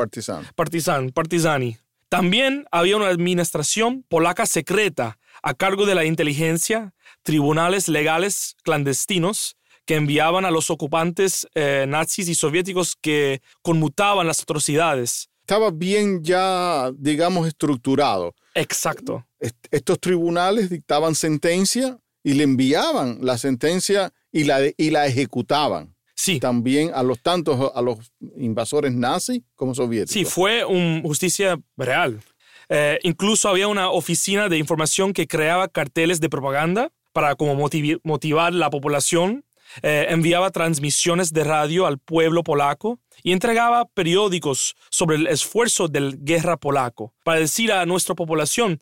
Partisan, 0.55 1.11
partisani. 1.11 1.77
También 2.09 2.65
había 2.71 2.97
una 2.97 3.07
administración 3.07 4.03
polaca 4.09 4.47
secreta 4.47 5.19
a 5.43 5.53
cargo 5.53 5.85
de 5.85 5.93
la 5.93 6.05
inteligencia, 6.05 6.93
tribunales 7.21 7.87
legales 7.87 8.55
clandestinos 8.63 9.57
que 9.85 9.95
enviaban 9.95 10.45
a 10.45 10.51
los 10.51 10.69
ocupantes 10.69 11.47
eh, 11.53 11.85
nazis 11.87 12.27
y 12.29 12.35
soviéticos 12.35 12.95
que 12.99 13.41
conmutaban 13.61 14.27
las 14.27 14.41
atrocidades. 14.41 15.29
Estaba 15.41 15.71
bien 15.71 16.23
ya, 16.23 16.91
digamos, 16.95 17.47
estructurado. 17.47 18.35
Exacto. 18.55 19.25
estos 19.71 19.99
tribunales 19.99 20.69
dictaban 20.69 21.15
sentencia 21.15 21.97
y 22.23 22.33
le 22.33 22.43
enviaban 22.43 23.19
la 23.21 23.37
sentencia 23.37 24.13
y 24.31 24.43
la, 24.43 24.59
y 24.77 24.89
la 24.89 25.07
ejecutaban. 25.07 25.95
Sí. 26.15 26.39
También 26.39 26.91
a 26.93 27.01
los 27.01 27.21
tantos, 27.21 27.71
a 27.73 27.81
los 27.81 28.11
invasores 28.37 28.93
nazis 28.93 29.41
como 29.55 29.73
soviéticos. 29.73 30.13
Sí, 30.13 30.25
fue 30.25 30.65
una 30.65 31.01
justicia 31.01 31.57
real. 31.77 32.19
Eh, 32.67 32.99
incluso 33.03 33.49
había 33.49 33.67
una 33.67 33.89
oficina 33.89 34.49
de 34.49 34.57
información 34.57 35.13
que 35.13 35.27
creaba 35.27 35.69
carteles 35.69 36.19
de 36.19 36.29
propaganda 36.29 36.91
para 37.13 37.35
como 37.35 37.55
motivar 38.03 38.53
la 38.53 38.69
población. 38.69 39.45
Eh, 39.81 40.07
enviaba 40.09 40.49
transmisiones 40.49 41.31
de 41.31 41.43
radio 41.43 41.85
al 41.85 41.99
pueblo 41.99 42.43
polaco 42.43 42.99
y 43.21 43.33
entregaba 43.33 43.85
periódicos 43.85 44.75
sobre 44.89 45.15
el 45.17 45.27
esfuerzo 45.27 45.87
de 45.87 45.99
la 45.99 46.11
guerra 46.17 46.57
polaco 46.57 47.13
para 47.23 47.39
decir 47.39 47.71
a 47.71 47.85
nuestra 47.85 48.15
población, 48.15 48.79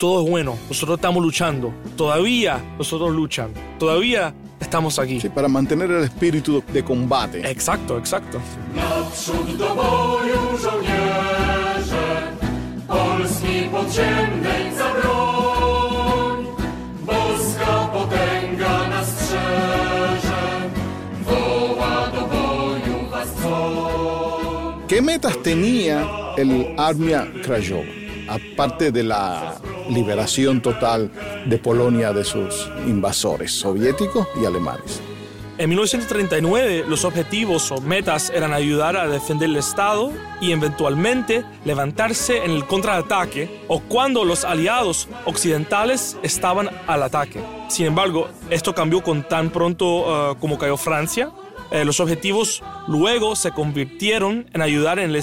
todo 0.00 0.24
es 0.24 0.30
bueno, 0.30 0.56
nosotros 0.66 0.96
estamos 0.96 1.22
luchando, 1.22 1.74
todavía 1.94 2.58
nosotros 2.78 3.14
luchan, 3.14 3.50
todavía 3.78 4.32
estamos 4.58 4.98
aquí. 4.98 5.20
Sí, 5.20 5.28
para 5.28 5.46
mantener 5.46 5.90
el 5.90 6.04
espíritu 6.04 6.64
de 6.72 6.82
combate. 6.82 7.46
Exacto, 7.50 7.98
exacto. 7.98 8.40
¿Qué 24.88 25.02
metas 25.02 25.42
tenía 25.42 26.08
el 26.38 26.74
Armia 26.78 27.30
Krajowa? 27.44 27.84
Aparte 28.28 28.92
de 28.92 29.02
la 29.02 29.60
liberación 29.90 30.62
total 30.62 31.10
de 31.46 31.58
Polonia 31.58 32.12
de 32.12 32.24
sus 32.24 32.70
invasores 32.86 33.52
soviéticos 33.52 34.26
y 34.40 34.46
alemanes. 34.46 35.00
En 35.60 35.68
1939, 35.68 36.86
los 36.88 37.04
objetivos 37.04 37.70
o 37.70 37.82
metas 37.82 38.30
eran 38.30 38.54
ayudar 38.54 38.96
a 38.96 39.06
defender 39.06 39.50
el 39.50 39.56
Estado 39.56 40.10
y 40.40 40.52
eventualmente 40.52 41.44
levantarse 41.66 42.38
en 42.46 42.52
el 42.52 42.66
contraataque 42.66 43.60
o 43.68 43.80
cuando 43.80 44.24
los 44.24 44.46
aliados 44.46 45.06
occidentales 45.26 46.16
estaban 46.22 46.70
al 46.86 47.02
ataque. 47.02 47.42
Sin 47.68 47.84
embargo, 47.84 48.30
esto 48.48 48.74
cambió 48.74 49.02
con 49.02 49.22
tan 49.22 49.50
pronto 49.50 50.30
uh, 50.30 50.36
como 50.36 50.56
cayó 50.56 50.78
Francia. 50.78 51.30
Eh, 51.70 51.84
los 51.84 52.00
objetivos 52.00 52.62
luego 52.88 53.36
se 53.36 53.50
convirtieron 53.50 54.48
en 54.54 54.62
ayudar 54.62 54.98
en 54.98 55.10
el 55.10 55.22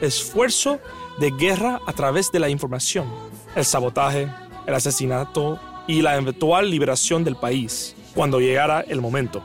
esfuerzo 0.00 0.80
de 1.20 1.30
guerra 1.30 1.80
a 1.86 1.92
través 1.92 2.32
de 2.32 2.40
la 2.40 2.48
información, 2.48 3.06
el 3.54 3.64
sabotaje, 3.64 4.28
el 4.66 4.74
asesinato 4.74 5.58
y 5.86 6.02
la 6.02 6.16
eventual 6.16 6.70
liberación 6.70 7.24
del 7.24 7.36
país 7.36 7.96
cuando 8.14 8.40
llegara 8.40 8.80
el 8.80 9.00
momento. 9.00 9.42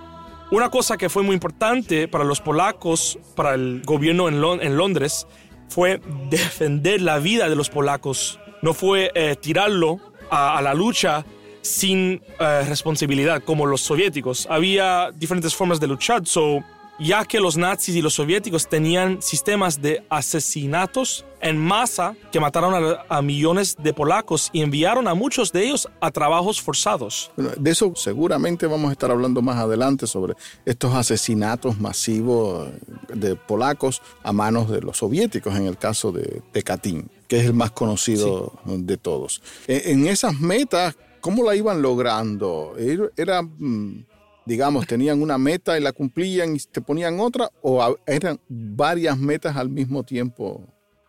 Una 0.51 0.69
cosa 0.69 0.97
que 0.97 1.09
fue 1.09 1.24
muy 1.24 1.33
importante 1.33 2.07
para 2.07 2.24
los 2.24 2.39
polacos, 2.39 3.17
para 3.35 3.55
el 3.55 3.81
gobierno 3.83 4.29
en, 4.29 4.77
Londres, 4.77 5.25
fue 5.69 6.00
defender 6.29 7.01
la 7.01 7.17
vida 7.17 7.50
de 7.50 7.55
los 7.55 7.69
polacos. 7.69 8.39
No 8.62 8.74
fue 8.74 9.12
eh, 9.15 9.35
tirarlo 9.41 10.00
a, 10.29 10.62
la 10.62 10.74
lucha 10.74 11.25
sin 11.62 12.21
eh, 12.39 12.63
responsabilidad 12.67 13.41
como 13.43 13.65
los 13.65 13.81
soviéticos. 13.81 14.47
Había 14.50 15.12
diferentes 15.15 15.55
formas 15.55 15.79
de 15.79 15.88
luchar. 15.88 16.25
So, 16.27 16.63
ya 17.00 17.25
que 17.25 17.40
los 17.40 17.58
nazis 17.58 17.96
y 17.96 18.02
los 18.02 18.14
soviéticos 18.14 18.68
tenían 18.68 19.22
sistemas 19.22 19.82
de 19.82 20.04
asesinatos 20.10 21.25
en 21.42 21.58
masa 21.58 22.16
que 22.32 22.40
mataron 22.40 22.98
a, 23.08 23.22
millones 23.22 23.75
de 23.78 23.94
polacos 23.94 24.50
y 24.52 24.62
enviaron 24.62 25.08
a 25.08 25.14
muchos 25.14 25.52
de 25.52 25.66
ellos 25.66 25.88
a 26.02 26.10
trabajos 26.10 26.62
forzados. 26.62 27.32
de 27.36 27.72
eso 27.72 27.94
seguramente 27.96 28.66
vamos 28.66 28.90
a 28.90 28.94
estar 28.94 29.12
hablando 29.12 29.42
más 29.42 29.58
adelante 29.58 30.08
sobre 30.08 30.34
estos 30.66 30.94
asesinatos 30.94 31.80
masivos 31.80 32.70
de 33.14 33.36
polacos 33.36 34.02
a 34.24 34.32
manos 34.32 34.70
de 34.70 34.82
los 34.82 34.98
soviéticos 34.98 35.56
en 35.56 35.68
el 35.68 35.78
caso 35.78 36.12
de, 36.12 36.42
de 36.52 36.64
Katyn, 36.64 37.10
que 37.28 37.40
es 37.40 37.46
el 37.46 37.54
más 37.54 37.72
conocido 37.72 38.54
de 38.66 38.98
todos. 38.98 39.42
En, 39.68 40.08
esas 40.08 40.40
metas, 40.40 40.96
¿cómo 41.22 41.44
la 41.44 41.56
iban 41.56 41.82
logrando? 41.82 42.74
Era... 43.16 43.42
Mm, 43.42 44.06
digamos, 44.46 44.88
tenían 44.88 45.22
una 45.22 45.38
meta 45.38 45.78
y 45.78 45.82
la 45.82 45.92
cumplían 45.92 46.56
y 46.56 46.60
te 46.60 46.82
ponían 46.82 47.20
otra 47.20 47.50
o 47.62 47.98
eran 48.06 48.40
varias 48.48 49.18
metas 49.18 49.56
al 49.56 49.70
mismo 49.70 50.04
tiempo? 50.04 50.64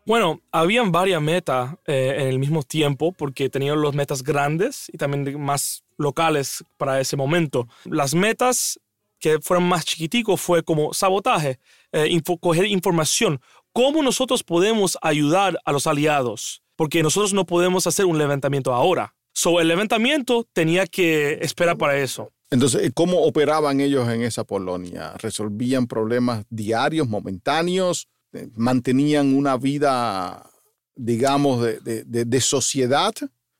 Bueno, 0.06 0.40
habían 0.52 0.92
varias 0.92 1.20
metas 1.20 1.74
eh, 1.86 2.14
en 2.18 2.28
el 2.28 2.38
mismo 2.38 2.62
tiempo 2.62 3.12
porque 3.12 3.50
tenían 3.50 3.80
los 3.80 3.92
metas 3.92 4.22
grandes 4.22 4.88
y 4.92 4.98
también 4.98 5.40
más 5.40 5.82
locales 5.98 6.64
para 6.76 7.00
ese 7.00 7.16
momento. 7.16 7.66
Las 7.84 8.14
metas 8.14 8.78
que 9.18 9.40
fueron 9.40 9.68
más 9.68 9.84
chiquiticos 9.84 10.40
fue 10.40 10.62
como 10.62 10.94
sabotaje, 10.94 11.58
eh, 11.92 12.20
coger 12.40 12.66
información. 12.66 13.40
¿Cómo 13.72 14.02
nosotros 14.02 14.44
podemos 14.44 14.96
ayudar 15.02 15.58
a 15.64 15.72
los 15.72 15.88
aliados? 15.88 16.62
Porque 16.76 17.02
nosotros 17.02 17.34
no 17.34 17.44
podemos 17.44 17.86
hacer 17.88 18.06
un 18.06 18.18
levantamiento 18.18 18.72
ahora. 18.72 19.14
So, 19.32 19.60
el 19.60 19.68
levantamiento 19.68 20.46
tenía 20.52 20.86
que 20.86 21.38
esperar 21.42 21.76
para 21.76 21.98
eso. 21.98 22.32
Entonces, 22.50 22.90
¿cómo 22.94 23.22
operaban 23.22 23.80
ellos 23.80 24.08
en 24.08 24.22
esa 24.22 24.44
Polonia? 24.44 25.14
¿Resolvían 25.18 25.86
problemas 25.86 26.44
diarios, 26.48 27.08
momentáneos? 27.08 28.08
Eh, 28.32 28.48
¿Mantenían 28.54 29.34
una 29.34 29.56
vida, 29.56 30.48
digamos, 30.94 31.62
de, 31.62 32.40
sociedad? 32.40 33.12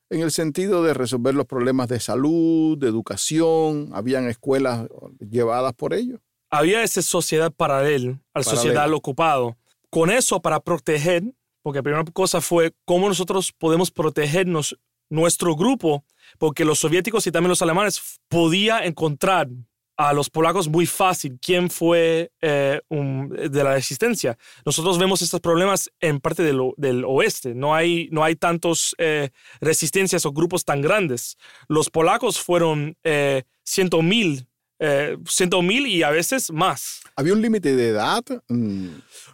En 0.08 0.20
el 0.20 0.30
sentido 0.30 0.84
de 0.84 0.94
resolver 0.94 1.34
los 1.34 1.46
problemas 1.46 1.88
de 1.88 1.98
salud, 1.98 2.78
de 2.78 2.86
educación, 2.86 3.90
¿habían 3.92 4.28
escuelas 4.28 4.86
llevadas 5.18 5.72
por 5.74 5.92
ellos? 5.92 6.20
Había 6.48 6.84
esa 6.84 7.02
sociedad 7.02 7.50
paralela 7.50 8.20
a 8.32 8.38
la 8.38 8.44
sociedad 8.44 8.92
ocupado. 8.92 9.56
Con 9.90 10.10
eso, 10.10 10.40
para 10.40 10.60
proteger, 10.60 11.24
porque 11.62 11.80
la 11.80 11.82
primera 11.82 12.04
cosa 12.12 12.40
fue 12.40 12.72
cómo 12.84 13.08
nosotros 13.08 13.52
podemos 13.52 13.90
protegernos 13.90 14.78
nuestro 15.08 15.54
grupo, 15.56 16.04
porque 16.38 16.64
los 16.64 16.78
soviéticos 16.78 17.26
y 17.26 17.32
también 17.32 17.50
los 17.50 17.62
alemanes 17.62 18.20
podían 18.28 18.84
encontrar 18.84 19.48
a 19.96 20.12
los 20.12 20.28
polacos 20.28 20.68
muy 20.68 20.86
fácil 20.86 21.38
quién 21.40 21.70
fue 21.70 22.30
eh, 22.42 22.80
de 22.90 23.64
la 23.64 23.74
resistencia. 23.74 24.36
Nosotros 24.64 24.98
vemos 24.98 25.22
estos 25.22 25.40
problemas 25.40 25.90
en 26.00 26.20
parte 26.20 26.42
del, 26.42 26.60
del 26.76 27.04
oeste. 27.04 27.54
No 27.54 27.74
hay, 27.74 28.08
no 28.12 28.22
hay 28.22 28.36
tantos 28.36 28.94
eh, 28.98 29.30
resistencias 29.60 30.26
o 30.26 30.32
grupos 30.32 30.64
tan 30.64 30.82
grandes. 30.82 31.36
Los 31.68 31.88
polacos 31.88 32.38
fueron 32.38 32.96
eh, 33.04 33.44
ciento 33.64 34.02
mil, 34.02 34.46
ciento 35.26 35.62
mil 35.62 35.86
y 35.86 36.02
a 36.02 36.10
veces 36.10 36.50
más. 36.50 37.00
¿Había 37.16 37.32
un 37.32 37.40
límite 37.40 37.74
de 37.74 37.88
edad? 37.88 38.22
Mm. 38.48 38.88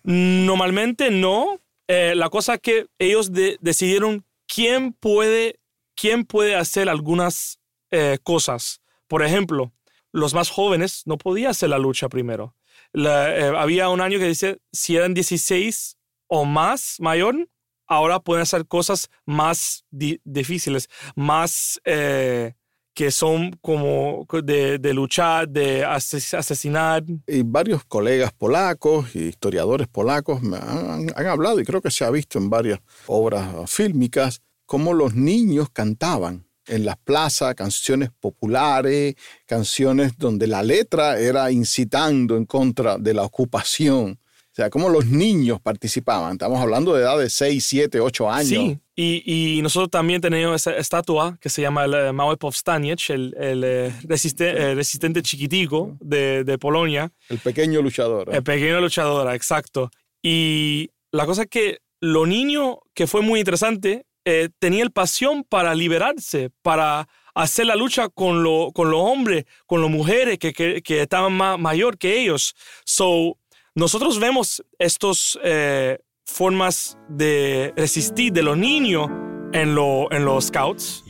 Normalmente 0.04 1.10
no. 1.10 1.58
la 1.88 2.28
cosa 2.30 2.58
que 2.58 2.86
ellos 2.98 3.32
decidieron 3.32 4.24
quién 4.46 4.92
puede 4.92 5.58
quién 5.94 6.24
puede 6.24 6.54
hacer 6.54 6.88
algunas 6.88 7.58
eh, 7.90 8.18
cosas. 8.22 8.80
Por 9.06 9.22
ejemplo, 9.22 9.72
los 10.12 10.34
más 10.34 10.50
jóvenes 10.50 11.02
no 11.06 11.18
podían 11.18 11.50
hacer 11.50 11.70
la 11.70 11.78
lucha 11.78 12.08
primero. 12.08 12.54
Eh, 12.94 13.52
había 13.56 13.88
un 13.88 14.00
año 14.00 14.18
que 14.18 14.28
dice, 14.28 14.58
si 14.72 14.96
eran 14.96 15.14
16 15.14 15.96
o 16.28 16.44
más 16.44 16.96
mayor, 17.00 17.48
ahora 17.86 18.20
pueden 18.20 18.42
hacer 18.42 18.66
cosas 18.66 19.10
más 19.26 19.84
difíciles, 19.90 20.88
más 21.14 21.80
eh, 21.84 22.54
que 22.94 23.10
son 23.10 23.58
como 23.60 24.26
de, 24.42 24.78
luchar, 24.94 25.48
de 25.48 25.84
asesinar. 25.84 27.04
Y 27.26 27.42
varios 27.42 27.84
colegas 27.84 28.32
polacos 28.32 29.14
y 29.14 29.28
historiadores 29.28 29.88
polacos 29.88 30.42
me 30.42 30.56
han 30.56 31.26
hablado, 31.26 31.60
y 31.60 31.64
creo 31.64 31.80
que 31.80 31.90
se 31.90 32.04
ha 32.04 32.10
visto 32.10 32.38
en 32.38 32.50
varias 32.50 32.80
obras 33.06 33.70
fílmicas, 33.70 34.42
cómo 34.72 34.94
los 34.94 35.14
niños 35.14 35.68
cantaban 35.70 36.46
en 36.66 36.86
las 36.86 36.96
plazas 36.96 37.54
canciones 37.54 38.08
populares, 38.08 39.16
canciones 39.44 40.16
donde 40.16 40.46
la 40.46 40.62
letra 40.62 41.20
era 41.20 41.52
incitando 41.52 42.38
en 42.38 42.46
contra 42.46 42.96
de 42.96 43.12
la 43.12 43.22
ocupación. 43.22 44.12
O 44.12 44.54
sea, 44.54 44.70
cómo 44.70 44.88
los 44.88 45.04
niños 45.04 45.60
participaban. 45.60 46.32
Estamos 46.32 46.58
hablando 46.58 46.94
de 46.94 47.02
edad 47.02 47.18
de 47.18 47.28
6, 47.28 47.62
7, 47.62 48.00
8 48.00 48.30
años. 48.30 48.48
Sí, 48.48 48.80
y, 48.96 49.60
nosotros 49.60 49.90
también 49.90 50.22
tenemos 50.22 50.56
esa 50.56 50.74
estatua 50.74 51.36
que 51.38 51.50
se 51.50 51.60
llama 51.60 51.84
el 51.84 51.92
eh, 51.92 52.12
Małe 52.14 52.38
el, 52.40 53.34
el 53.38 53.64
eh, 53.64 53.92
eh, 54.08 54.74
resistente 54.74 55.20
chiquitico 55.20 55.98
de, 56.00 56.44
de, 56.44 56.56
Polonia. 56.56 57.12
El 57.28 57.40
pequeño 57.40 57.82
luchador. 57.82 58.34
El 58.34 58.42
pequeño 58.42 58.80
luchador, 58.80 59.34
exacto. 59.34 59.90
Y 60.22 60.88
la 61.10 61.26
cosa 61.26 61.42
es 61.42 61.48
que 61.50 61.80
lo 62.00 62.24
niño 62.24 62.78
que 62.94 63.06
fue 63.06 63.20
muy 63.20 63.38
interesante 63.38 64.06
eh, 64.24 64.48
tenía 64.58 64.82
el 64.82 64.90
pasión 64.90 65.44
para 65.44 65.74
liberarse, 65.74 66.50
para 66.62 67.08
hacer 67.34 67.66
la 67.66 67.76
lucha 67.76 68.08
con, 68.08 68.42
lo, 68.42 68.70
con 68.72 68.90
los 68.90 69.00
hombres, 69.00 69.46
con 69.66 69.80
las 69.80 69.90
mujeres 69.90 70.38
que, 70.38 70.52
que, 70.52 71.02
estaban 71.02 71.32
más 71.32 71.58
mayor 71.58 71.98
que 71.98 72.20
ellos. 72.20 72.54
So, 72.84 73.38
nosotros 73.74 74.18
vemos 74.18 74.62
estas 74.78 75.38
eh, 75.42 75.98
formas 76.24 76.98
de 77.08 77.72
resistir 77.76 78.32
de 78.32 78.42
los 78.42 78.56
niños 78.56 79.08
en, 79.52 79.74
lo, 79.74 80.10
en 80.12 80.24
los 80.24 80.46
scouts. 80.46 81.04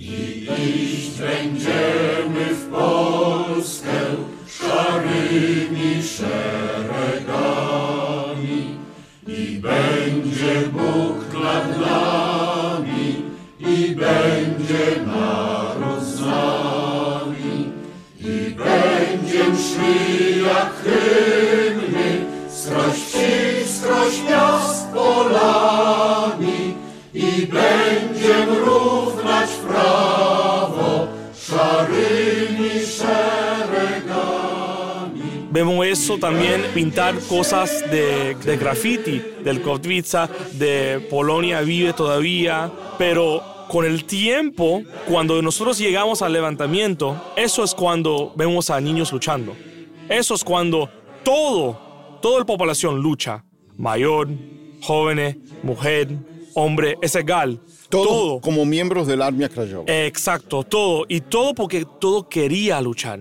Będzie 9.63 10.69
Bóg 10.73 11.31
dla 11.31 11.63
i 11.63 12.72
Vemos 35.51 35.87
eso 35.87 36.17
también 36.17 36.63
pintar 36.73 37.15
cosas 37.29 37.85
de, 37.91 38.35
de 38.43 38.57
graffiti, 38.57 39.23
del 39.45 39.61
Kotwica, 39.61 40.31
de 40.53 41.07
Polonia 41.11 41.61
vive 41.61 41.93
todavía, 41.93 42.71
pero 42.97 43.52
con 43.73 43.87
el 43.87 44.05
tiempo, 44.05 44.83
cuando 45.09 45.41
nosotros 45.41 45.79
llegamos 45.79 46.21
al 46.21 46.33
levantamiento, 46.35 47.17
eso 47.37 47.65
es 47.65 47.75
cuando 47.75 48.33
vemos 48.37 48.69
a 48.69 48.79
niños 48.81 49.11
luchando. 49.13 49.57
Eso 50.11 50.35
es 50.35 50.45
cuando 50.45 50.91
todo, 51.25 52.19
toda 52.21 52.41
la 52.41 52.45
población 52.45 53.01
lucha. 53.01 53.45
mayor, 53.79 54.29
jóvenes, 54.83 55.39
mujer, 55.63 56.09
hombre, 56.55 56.97
es 57.01 57.15
egal. 57.17 57.61
Todo. 57.89 58.41
como 58.41 58.65
miembros 58.67 59.07
del 59.07 59.23
Armia 59.23 59.49
Crayova. 59.49 59.85
Exacto, 59.87 60.63
todo. 60.65 61.07
Y 61.09 61.21
todo 61.23 61.55
porque 61.55 61.87
todo 61.99 62.29
quería 62.29 62.79
luchar. 62.83 63.21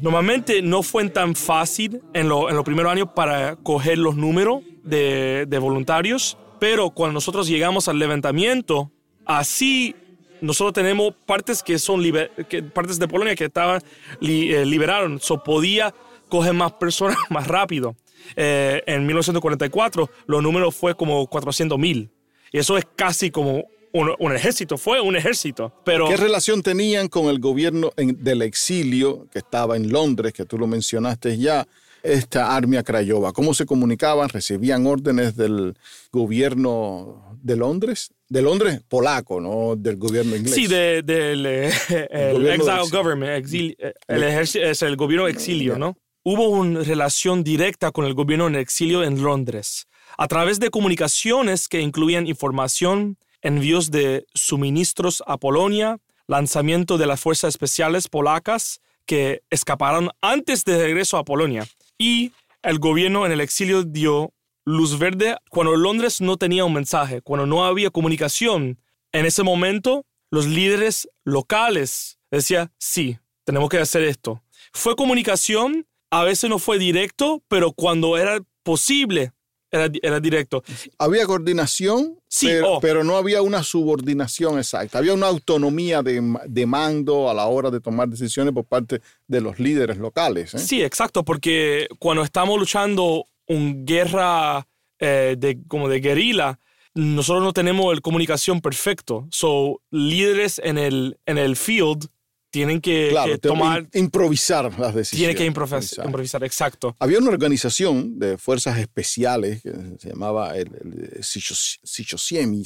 Normalmente 0.00 0.62
no 0.62 0.82
fue 0.82 1.08
tan 1.10 1.34
fácil 1.34 2.00
en, 2.14 2.28
lo- 2.30 2.48
en 2.48 2.56
los 2.56 2.64
primeros 2.64 2.90
años 2.92 3.08
para 3.14 3.56
coger 3.56 3.98
los 3.98 4.16
números 4.16 4.62
de, 4.82 5.44
de 5.46 5.58
voluntarios, 5.58 6.38
pero 6.58 6.90
cuando 6.90 7.14
nosotros 7.14 7.48
llegamos 7.48 7.88
al 7.88 7.98
levantamiento, 7.98 8.90
así 9.26 9.94
nosotros 10.40 10.74
tenemos 10.74 11.14
partes 11.26 11.62
que 11.62 11.78
son 11.78 12.02
que- 12.48 12.62
partes 12.62 12.98
de 12.98 13.08
Polonia 13.08 13.34
que 13.34 13.46
estaban 13.46 13.80
eh, 14.20 14.64
liberaron, 14.66 15.20
so 15.20 15.42
podía 15.42 15.94
coger 16.28 16.52
más 16.52 16.72
personas 16.72 17.16
más 17.30 17.46
rápido. 17.46 17.96
Eh, 18.36 18.82
en 18.86 19.06
1944 19.06 20.10
los 20.26 20.42
números 20.42 20.74
fue 20.74 20.94
como 20.94 21.26
400 21.26 21.78
mil. 21.78 22.10
Y 22.52 22.58
eso 22.58 22.78
es 22.78 22.84
casi 22.96 23.30
como 23.30 23.64
un, 23.92 24.32
ejército, 24.32 24.76
fue 24.76 25.00
un 25.00 25.16
ejército. 25.16 25.72
Pero 25.84 26.08
¿Qué 26.08 26.16
relación 26.16 26.62
tenían 26.62 27.08
con 27.08 27.26
el 27.26 27.38
gobierno 27.38 27.90
del 27.96 28.42
exilio 28.42 29.28
que 29.30 29.38
estaba 29.38 29.76
en 29.76 29.90
Londres, 29.90 30.32
que 30.32 30.44
tú 30.44 30.58
lo 30.58 30.66
mencionaste 30.66 31.38
ya, 31.38 31.66
esta 32.02 32.54
Armia 32.56 32.82
Crayova? 32.82 33.32
¿Cómo 33.32 33.54
se 33.54 33.66
comunicaban? 33.66 34.28
¿Recibían 34.28 34.86
órdenes 34.86 35.36
del 35.36 35.76
gobierno 36.12 37.38
de 37.42 37.56
Londres? 37.56 38.10
De 38.34 38.42
Londres 38.42 38.80
polaco, 38.88 39.40
no 39.40 39.76
del 39.76 39.96
gobierno 39.96 40.34
inglés. 40.34 40.54
Sí, 40.56 40.66
de- 40.66 41.02
del 41.02 41.46
eh, 41.46 41.68
exile 41.68 42.54
exilio. 42.54 42.88
government, 42.90 43.32
exil- 43.44 43.76
eh, 43.78 43.94
el 44.08 44.22
ejército 44.24 44.64
es 44.64 44.82
el 44.82 44.96
gobierno 44.96 45.28
exilio, 45.28 45.78
¿no? 45.78 45.96
Hubo 46.24 46.48
una 46.48 46.82
relación 46.82 47.44
directa 47.44 47.92
con 47.92 48.06
el 48.06 48.14
gobierno 48.14 48.48
en 48.48 48.56
exilio 48.56 49.04
en 49.04 49.22
Londres, 49.22 49.86
a 50.18 50.26
través 50.26 50.58
de 50.58 50.70
comunicaciones 50.70 51.68
que 51.68 51.80
incluían 51.80 52.26
información, 52.26 53.18
envíos 53.40 53.92
de 53.92 54.26
suministros 54.34 55.22
a 55.28 55.36
Polonia, 55.38 55.98
lanzamiento 56.26 56.98
de 56.98 57.06
las 57.06 57.20
fuerzas 57.20 57.50
especiales 57.50 58.08
polacas 58.08 58.80
que 59.06 59.42
escaparon 59.50 60.10
antes 60.22 60.64
de 60.64 60.76
regreso 60.82 61.18
a 61.18 61.24
Polonia, 61.24 61.68
y 61.98 62.32
el 62.64 62.80
gobierno 62.80 63.26
en 63.26 63.30
el 63.32 63.40
exilio 63.40 63.84
dio 63.84 64.32
luz 64.64 64.98
verde 64.98 65.36
cuando 65.50 65.76
Londres 65.76 66.20
no 66.20 66.36
tenía 66.36 66.64
un 66.64 66.72
mensaje, 66.72 67.20
cuando 67.20 67.46
no 67.46 67.64
había 67.64 67.90
comunicación. 67.90 68.78
En 69.12 69.26
ese 69.26 69.42
momento, 69.42 70.06
los 70.30 70.46
líderes 70.46 71.08
locales 71.24 72.18
decían, 72.30 72.72
sí, 72.78 73.18
tenemos 73.44 73.68
que 73.68 73.78
hacer 73.78 74.02
esto. 74.02 74.42
Fue 74.72 74.96
comunicación, 74.96 75.86
a 76.10 76.24
veces 76.24 76.50
no 76.50 76.58
fue 76.58 76.78
directo, 76.78 77.42
pero 77.48 77.72
cuando 77.72 78.16
era 78.16 78.40
posible, 78.62 79.32
era, 79.70 79.88
era 80.02 80.20
directo. 80.20 80.62
Había 80.98 81.26
coordinación, 81.26 82.18
Sí, 82.28 82.46
pero, 82.48 82.72
oh. 82.74 82.80
pero 82.80 83.04
no 83.04 83.16
había 83.16 83.42
una 83.42 83.62
subordinación 83.62 84.58
exacta. 84.58 84.98
Había 84.98 85.14
una 85.14 85.28
autonomía 85.28 86.02
de, 86.02 86.20
de 86.48 86.66
mando 86.66 87.30
a 87.30 87.34
la 87.34 87.46
hora 87.46 87.70
de 87.70 87.80
tomar 87.80 88.08
decisiones 88.08 88.52
por 88.52 88.64
parte 88.64 89.00
de 89.28 89.40
los 89.40 89.60
líderes 89.60 89.98
locales. 89.98 90.52
¿eh? 90.54 90.58
Sí, 90.58 90.82
exacto, 90.82 91.24
porque 91.24 91.86
cuando 92.00 92.24
estamos 92.24 92.58
luchando 92.58 93.26
una 93.48 93.74
guerra 93.84 94.66
eh, 94.98 95.36
de, 95.38 95.58
como 95.68 95.88
de 95.88 96.00
guerrilla, 96.00 96.58
nosotros 96.94 97.42
no 97.42 97.52
tenemos 97.52 97.92
el 97.92 98.00
comunicación 98.00 98.60
perfecto. 98.60 99.26
So, 99.30 99.80
líderes 99.90 100.60
en 100.62 100.78
el, 100.78 101.18
en 101.26 101.38
el 101.38 101.56
field 101.56 102.06
tienen 102.50 102.80
que, 102.80 103.08
Claro, 103.10 103.32
que 103.32 103.38
te- 103.38 103.48
tomar, 103.48 103.82
im- 103.82 103.98
improvisar 103.98 104.64
las 104.78 104.94
decisiones. 104.94 105.10
tienen 105.10 105.36
que 105.36 105.44
improvisar, 105.44 105.78
Improvisar. 105.82 106.06
improvisar, 106.06 106.44
exacto. 106.44 106.94
Había 107.00 107.18
una 107.18 107.30
organización 107.30 108.16
de 108.20 108.38
fuerzas 108.38 108.78
especiales 108.78 109.60
que 109.62 109.72
se 109.98 110.10
llamaba 110.10 110.56
el, 110.56 110.68
el 110.68 111.22
Sichos- 111.24 111.80
Sichosiemi, 111.82 112.62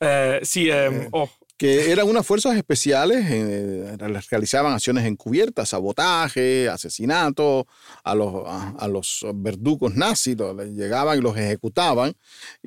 Eh, 0.00 0.40
sí, 0.42 0.68
em, 0.68 1.08
oh, 1.12 1.30
que 1.56 1.90
eran 1.90 2.06
unas 2.06 2.26
fuerzas 2.26 2.54
especiales, 2.56 3.24
eh, 3.30 3.96
las 3.98 4.28
realizaban 4.28 4.74
acciones 4.74 5.06
encubiertas, 5.06 5.70
sabotaje, 5.70 6.68
asesinato, 6.68 7.66
a 8.04 8.14
los, 8.14 8.46
a, 8.46 8.74
a 8.78 8.88
los 8.88 9.24
verdugos 9.34 9.94
nazis, 9.94 10.36
llegaban 10.74 11.18
y 11.18 11.22
los 11.22 11.34
ejecutaban, 11.36 12.14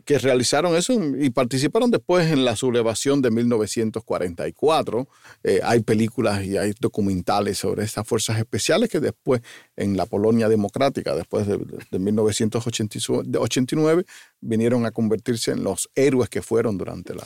que 0.06 0.18
realizaron 0.18 0.76
eso 0.76 0.94
y 0.94 1.30
participaron 1.30 1.92
después 1.92 2.32
en 2.32 2.46
la 2.46 2.56
sublevación 2.56 3.22
de 3.22 3.30
1944. 3.30 5.08
Eh, 5.44 5.60
hay 5.64 5.82
películas 5.82 6.44
y 6.44 6.58
hay 6.58 6.74
documentales 6.80 7.60
sobre 7.60 7.84
estas 7.84 8.08
fuerzas 8.08 8.40
especiales 8.40 8.90
que 8.90 9.00
después 9.00 9.42
en 9.76 9.98
la 9.98 10.08
Polonia 10.08 10.50
democrática, 10.50 11.16
después 11.16 11.46
de, 11.46 11.60
de 11.92 12.00
1989, 12.00 14.06
vinieron 14.42 14.88
a 14.88 14.92
convertirse 14.92 15.52
en 15.52 15.64
los 15.64 15.92
héroes 15.94 16.30
que 16.30 16.42
fueron 16.42 16.76
durante 16.78 17.14
la... 17.14 17.26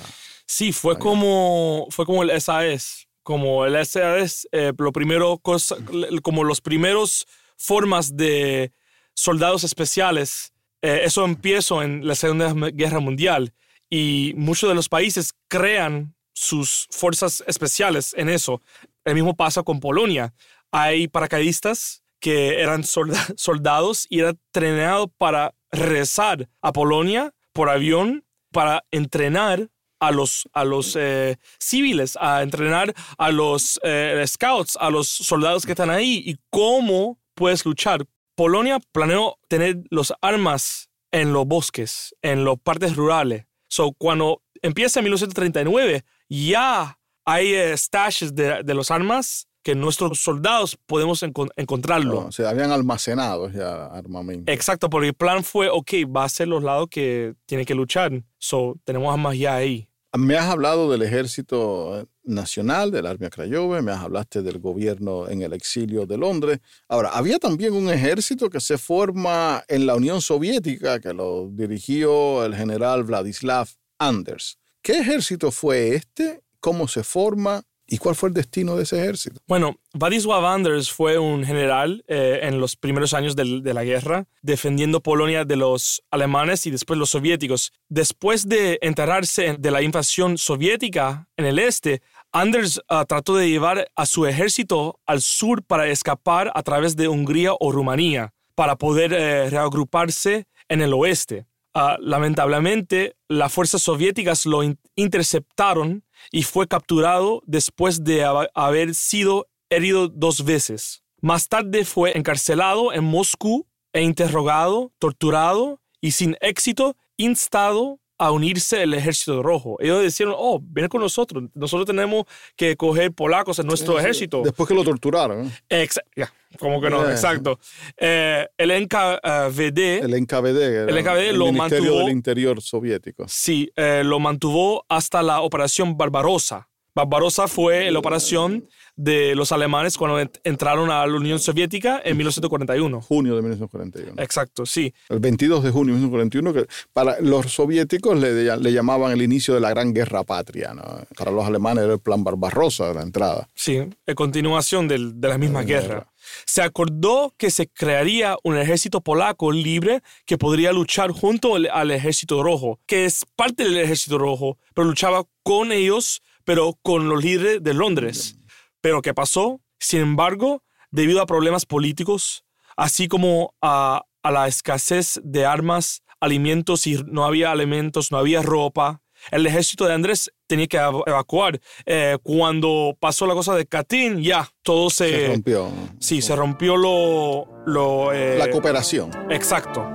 Sí, 0.55 0.71
fue 0.71 0.99
como, 0.99 1.87
fue 1.89 2.05
como 2.05 2.21
el 2.21 2.39
SAS. 2.39 3.07
Como 3.23 3.65
el 3.65 3.83
SAS, 3.83 4.47
eh, 4.51 4.71
lo 4.77 4.91
primero 4.91 5.39
cosa, 5.39 5.77
como 6.21 6.43
los 6.43 6.61
primeros 6.61 7.25
formas 7.57 8.15
de 8.15 8.71
soldados 9.15 9.63
especiales. 9.63 10.53
eh, 10.83 11.01
eso 11.05 11.25
empezó 11.25 11.81
en 11.81 12.05
la 12.05 12.13
Segunda 12.13 12.53
Guerra 12.71 12.99
Mundial 12.99 13.51
y 13.89 14.33
muchos 14.35 14.69
de 14.69 14.75
los 14.75 14.89
países 14.89 15.33
crean 15.47 16.13
sus 16.35 16.87
fuerzas 16.91 17.43
especiales 17.47 18.13
en 18.15 18.29
eso. 18.29 18.61
El 19.05 19.15
mismo 19.15 19.35
pasa 19.35 19.63
con 19.63 19.79
Polonia. 19.79 20.35
Hay 20.71 21.07
paracaidistas 21.07 22.03
que 22.19 22.61
eran 22.61 22.83
solda- 22.83 23.25
soldados 23.37 24.05
y 24.07 24.19
eran 24.19 24.37
entrenados 24.53 25.07
para 25.17 25.55
regresar 25.71 26.47
a 26.61 26.71
Polonia 26.73 27.33
por 27.53 27.69
avión 27.71 28.23
para 28.51 28.83
entrenar 28.91 29.69
a 30.07 30.11
los, 30.11 30.47
a 30.53 30.63
los 30.63 30.95
eh, 30.99 31.37
civiles, 31.59 32.17
a 32.19 32.41
entrenar 32.43 32.93
a 33.17 33.31
los 33.31 33.79
eh, 33.83 34.23
scouts, 34.27 34.77
a 34.79 34.89
los 34.89 35.07
soldados 35.07 35.65
que 35.65 35.71
están 35.73 35.89
ahí 35.89 36.21
y 36.25 36.35
cómo 36.49 37.19
puedes 37.35 37.65
luchar. 37.65 38.05
Polonia 38.35 38.79
planeó 38.91 39.37
tener 39.47 39.83
los 39.89 40.13
armas 40.21 40.89
en 41.11 41.33
los 41.33 41.45
bosques, 41.45 42.15
en 42.21 42.43
las 42.45 42.55
partes 42.61 42.95
rurales. 42.95 43.45
So, 43.67 43.91
cuando 43.93 44.41
empieza 44.61 44.99
en 44.99 45.05
1939, 45.05 46.03
ya 46.29 46.99
hay 47.25 47.53
eh, 47.53 47.77
stashes 47.77 48.33
de, 48.35 48.63
de 48.63 48.73
los 48.73 48.91
armas 48.91 49.47
que 49.63 49.75
nuestros 49.75 50.19
soldados 50.19 50.77
podemos 50.85 51.23
encon- 51.23 51.49
encontrarlo. 51.55 52.25
O 52.27 52.31
sea, 52.33 52.49
habían 52.49 52.71
almacenado 52.71 53.49
ya 53.49 53.85
armamento. 53.85 54.51
Exacto, 54.51 54.89
porque 54.89 55.07
el 55.09 55.13
plan 55.13 55.43
fue, 55.43 55.69
ok, 55.69 55.89
va 56.13 56.25
a 56.25 56.29
ser 56.29 56.49
los 56.49 56.63
lados 56.63 56.89
que 56.89 57.33
tienen 57.45 57.65
que 57.65 57.73
luchar. 57.73 58.11
So, 58.39 58.75
tenemos 58.83 59.13
armas 59.13 59.37
ya 59.37 59.55
ahí. 59.55 59.87
Me 60.15 60.37
has 60.37 60.45
hablado 60.45 60.91
del 60.91 61.01
ejército 61.01 62.07
nacional, 62.23 62.91
del 62.91 63.07
Armia 63.07 63.31
Crayova, 63.31 63.81
me 63.81 63.91
has 63.91 64.03
hablaste 64.03 64.43
del 64.43 64.59
gobierno 64.59 65.27
en 65.27 65.41
el 65.41 65.53
exilio 65.53 66.05
de 66.05 66.19
Londres. 66.19 66.59
Ahora, 66.87 67.09
había 67.09 67.39
también 67.39 67.73
un 67.73 67.89
ejército 67.89 68.47
que 68.47 68.59
se 68.59 68.77
forma 68.77 69.63
en 69.67 69.87
la 69.87 69.95
Unión 69.95 70.21
Soviética, 70.21 70.99
que 70.99 71.13
lo 71.13 71.49
dirigió 71.51 72.45
el 72.45 72.55
general 72.55 73.03
Vladislav 73.05 73.69
Anders. 73.97 74.59
¿Qué 74.83 74.99
ejército 74.99 75.49
fue 75.49 75.95
este? 75.95 76.43
¿Cómo 76.59 76.87
se 76.87 77.03
forma? 77.03 77.63
¿Y 77.93 77.99
cuál 77.99 78.15
fue 78.15 78.29
el 78.29 78.33
destino 78.33 78.75
de 78.75 78.83
ese 78.83 78.99
ejército? 78.99 79.39
Bueno, 79.47 79.75
Vladislav 79.93 80.43
Anders 80.47 80.91
fue 80.91 81.19
un 81.19 81.45
general 81.45 82.03
eh, 82.07 82.39
en 82.41 82.59
los 82.59 82.75
primeros 82.75 83.13
años 83.13 83.35
de, 83.35 83.45
la 83.71 83.83
guerra, 83.83 84.25
defendiendo 84.41 84.99
Polonia 85.01 85.45
de 85.45 85.57
los 85.57 86.01
alemanes 86.09 86.65
y 86.65 86.71
después 86.71 86.97
los 86.97 87.11
soviéticos. 87.11 87.71
Después 87.89 88.49
de 88.49 88.79
enterarse 88.81 89.45
en- 89.45 89.61
de 89.61 89.69
la 89.69 89.83
invasión 89.83 90.39
soviética 90.39 91.27
en 91.37 91.45
el 91.45 91.59
este, 91.59 92.01
Anders 92.31 92.81
ah, 92.89 93.05
trató 93.05 93.35
de 93.35 93.47
llevar 93.47 93.87
a 93.95 94.05
su 94.07 94.25
ejército 94.25 94.99
al 95.05 95.21
sur 95.21 95.61
para 95.63 95.87
escapar 95.87 96.51
a 96.55 96.63
través 96.63 96.95
de 96.95 97.07
Hungría 97.07 97.51
o 97.59 97.71
Rumanía, 97.71 98.33
para 98.55 98.75
poder 98.75 99.13
eh, 99.13 99.51
reagruparse 99.51 100.47
en 100.67 100.81
el 100.81 100.93
oeste. 100.95 101.45
Ah, 101.75 101.97
lamentablemente, 101.99 103.15
las 103.27 103.51
fuerzas 103.53 103.83
soviéticas 103.83 104.47
lo 104.47 104.63
in- 104.63 104.79
interceptaron 104.95 106.03
y 106.31 106.43
fue 106.43 106.67
capturado 106.67 107.41
después 107.45 108.03
de 108.03 108.25
hab- 108.25 108.49
haber 108.53 108.95
sido 108.95 109.47
herido 109.69 110.07
dos 110.07 110.43
veces. 110.43 111.03
Más 111.21 111.47
tarde 111.47 111.85
fue 111.85 112.17
encarcelado 112.17 112.93
en 112.93 113.03
Moscú 113.03 113.67
e 113.93 114.01
interrogado, 114.01 114.91
torturado 114.99 115.79
y 116.01 116.11
sin 116.11 116.35
éxito 116.41 116.95
instado 117.17 117.99
a 118.25 118.31
unirse 118.31 118.81
al 118.83 118.93
ejército 118.93 119.41
rojo. 119.43 119.77
Ellos 119.79 120.01
decían, 120.03 120.29
oh, 120.35 120.59
ven 120.63 120.87
con 120.87 121.01
nosotros, 121.01 121.43
nosotros 121.53 121.85
tenemos 121.87 122.25
que 122.55 122.75
coger 122.75 123.11
polacos 123.11 123.59
en 123.59 123.67
nuestro 123.67 123.99
ejército. 123.99 124.41
Después 124.43 124.67
que 124.67 124.75
lo 124.75 124.83
torturaron, 124.83 125.47
¿eh? 125.69 125.85
Exa- 125.85 126.03
ya, 126.15 126.31
como 126.59 126.79
que 126.81 126.89
no, 126.89 127.07
Eh. 127.07 127.11
exacto. 127.11 127.59
Eh, 127.97 128.47
el 128.57 128.71
NKVD, 128.71 129.99
el 130.03 130.13
NKVD, 130.13 130.89
El 130.89 130.97
NKVD 130.97 131.29
el 131.29 131.37
lo 131.37 131.45
Ministerio 131.51 131.91
mantuvo- 131.93 131.99
del 131.99 132.09
Interior 132.09 132.61
soviético. 132.61 133.25
sí, 133.27 133.69
eh, 133.75 134.03
lo 134.05 134.19
mantuvo 134.19 134.85
hasta 134.89 135.21
la 135.21 135.41
Operación 135.41 135.97
Barbarossa, 135.97 136.67
Barbarossa 136.95 137.47
fue 137.47 137.89
la 137.91 137.99
operación 137.99 138.67
de 138.95 139.33
los 139.35 139.51
alemanes 139.51 139.97
cuando 139.97 140.19
entraron 140.43 140.91
a 140.91 141.05
la 141.07 141.15
Unión 141.15 141.39
Soviética 141.39 142.01
en 142.05 142.17
1941. 142.17 143.01
Junio 143.01 143.35
de 143.35 143.41
1941. 143.41 144.21
Exacto, 144.21 144.65
sí. 144.65 144.93
El 145.09 145.19
22 145.19 145.63
de 145.63 145.71
junio 145.71 145.95
de 145.95 146.01
1941, 146.01 146.53
que 146.53 146.73
para 146.93 147.19
los 147.19 147.51
soviéticos 147.51 148.19
le, 148.19 148.55
le 148.55 148.73
llamaban 148.73 149.11
el 149.11 149.21
inicio 149.21 149.55
de 149.55 149.59
la 149.59 149.69
Gran 149.71 149.93
Guerra 149.93 150.23
Patria. 150.23 150.73
¿no? 150.73 150.83
Para 151.17 151.31
los 151.31 151.45
alemanes 151.45 151.85
era 151.85 151.93
el 151.93 151.99
plan 151.99 152.23
Barbarossa, 152.23 152.93
la 152.93 153.01
entrada. 153.01 153.47
Sí, 153.55 153.77
en 153.77 154.15
continuación 154.15 154.87
de 154.87 155.27
la 155.27 155.37
misma 155.37 155.63
guerra. 155.63 156.07
Se 156.45 156.61
acordó 156.61 157.33
que 157.37 157.51
se 157.51 157.67
crearía 157.67 158.37
un 158.43 158.57
ejército 158.57 159.01
polaco 159.01 159.51
libre 159.51 160.01
que 160.25 160.37
podría 160.37 160.71
luchar 160.71 161.11
junto 161.11 161.55
al 161.55 161.91
ejército 161.91 162.43
rojo, 162.43 162.79
que 162.85 163.05
es 163.05 163.25
parte 163.35 163.63
del 163.63 163.77
ejército 163.77 164.17
rojo, 164.17 164.57
pero 164.73 164.87
luchaba 164.87 165.23
con 165.43 165.71
ellos, 165.71 166.21
pero 166.43 166.77
con 166.81 167.09
los 167.09 167.23
líderes 167.23 167.63
de 167.63 167.73
Londres. 167.73 168.35
Pero 168.81 169.01
¿qué 169.01 169.13
pasó? 169.13 169.61
Sin 169.79 170.01
embargo, 170.01 170.63
debido 170.91 171.21
a 171.21 171.25
problemas 171.25 171.65
políticos, 171.65 172.45
así 172.75 173.07
como 173.07 173.53
a, 173.61 174.03
la 174.23 174.47
escasez 174.47 175.19
de 175.23 175.45
armas, 175.45 176.01
alimentos 176.19 176.87
y 176.87 177.03
no 177.05 177.25
había 177.25 177.51
alimentos, 177.51 178.11
no 178.11 178.17
había 178.17 178.41
ropa, 178.41 179.01
el 179.31 179.45
ejército 179.45 179.85
de 179.85 179.93
Andrés 179.93 180.31
tenía 180.47 180.67
que 180.67 180.77
evacuar. 180.77 181.59
Eh, 181.85 182.17
cuando 182.23 182.95
pasó 182.99 183.25
la 183.25 183.33
cosa 183.33 183.55
de 183.55 183.65
Katyn, 183.65 184.21
ya, 184.21 184.49
todo 184.61 184.89
se... 184.89 185.09
Se 185.09 185.27
rompió. 185.27 185.71
Sí, 185.99 186.21
se 186.21 186.35
rompió 186.35 186.75
lo... 186.75 187.47
lo 187.65 188.13
eh, 188.13 188.37
la 188.37 188.49
cooperación. 188.49 189.11
Exacto. 189.29 189.85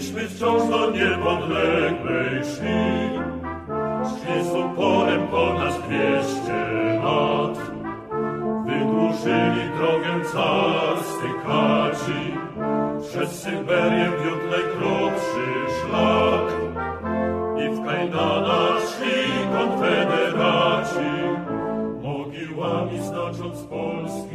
Myśmy 0.00 0.28
wciąż 0.28 0.68
do 0.70 0.90
niepodległej 0.90 2.44
szli. 2.44 3.20
Szli 4.08 4.44
z 4.44 4.54
uporem 4.54 5.28
ponad 5.28 5.74
dwieście 5.86 6.60
lat. 7.04 7.58
Wydłużyli 8.66 9.64
drogę 9.76 10.24
carstych 10.32 11.44
kaci, 11.46 12.22
przez 13.02 13.42
Syberię 13.42 14.10
wiódł 14.24 14.46
najkrótszy 14.50 15.46
szlak. 15.80 16.46
I 17.64 17.74
w 17.74 17.84
kajdanach 17.84 18.80
szli 18.80 19.48
konfederaci, 19.52 21.10
mogiłami 22.02 23.02
znacząc 23.02 23.62
Polski 23.62 24.29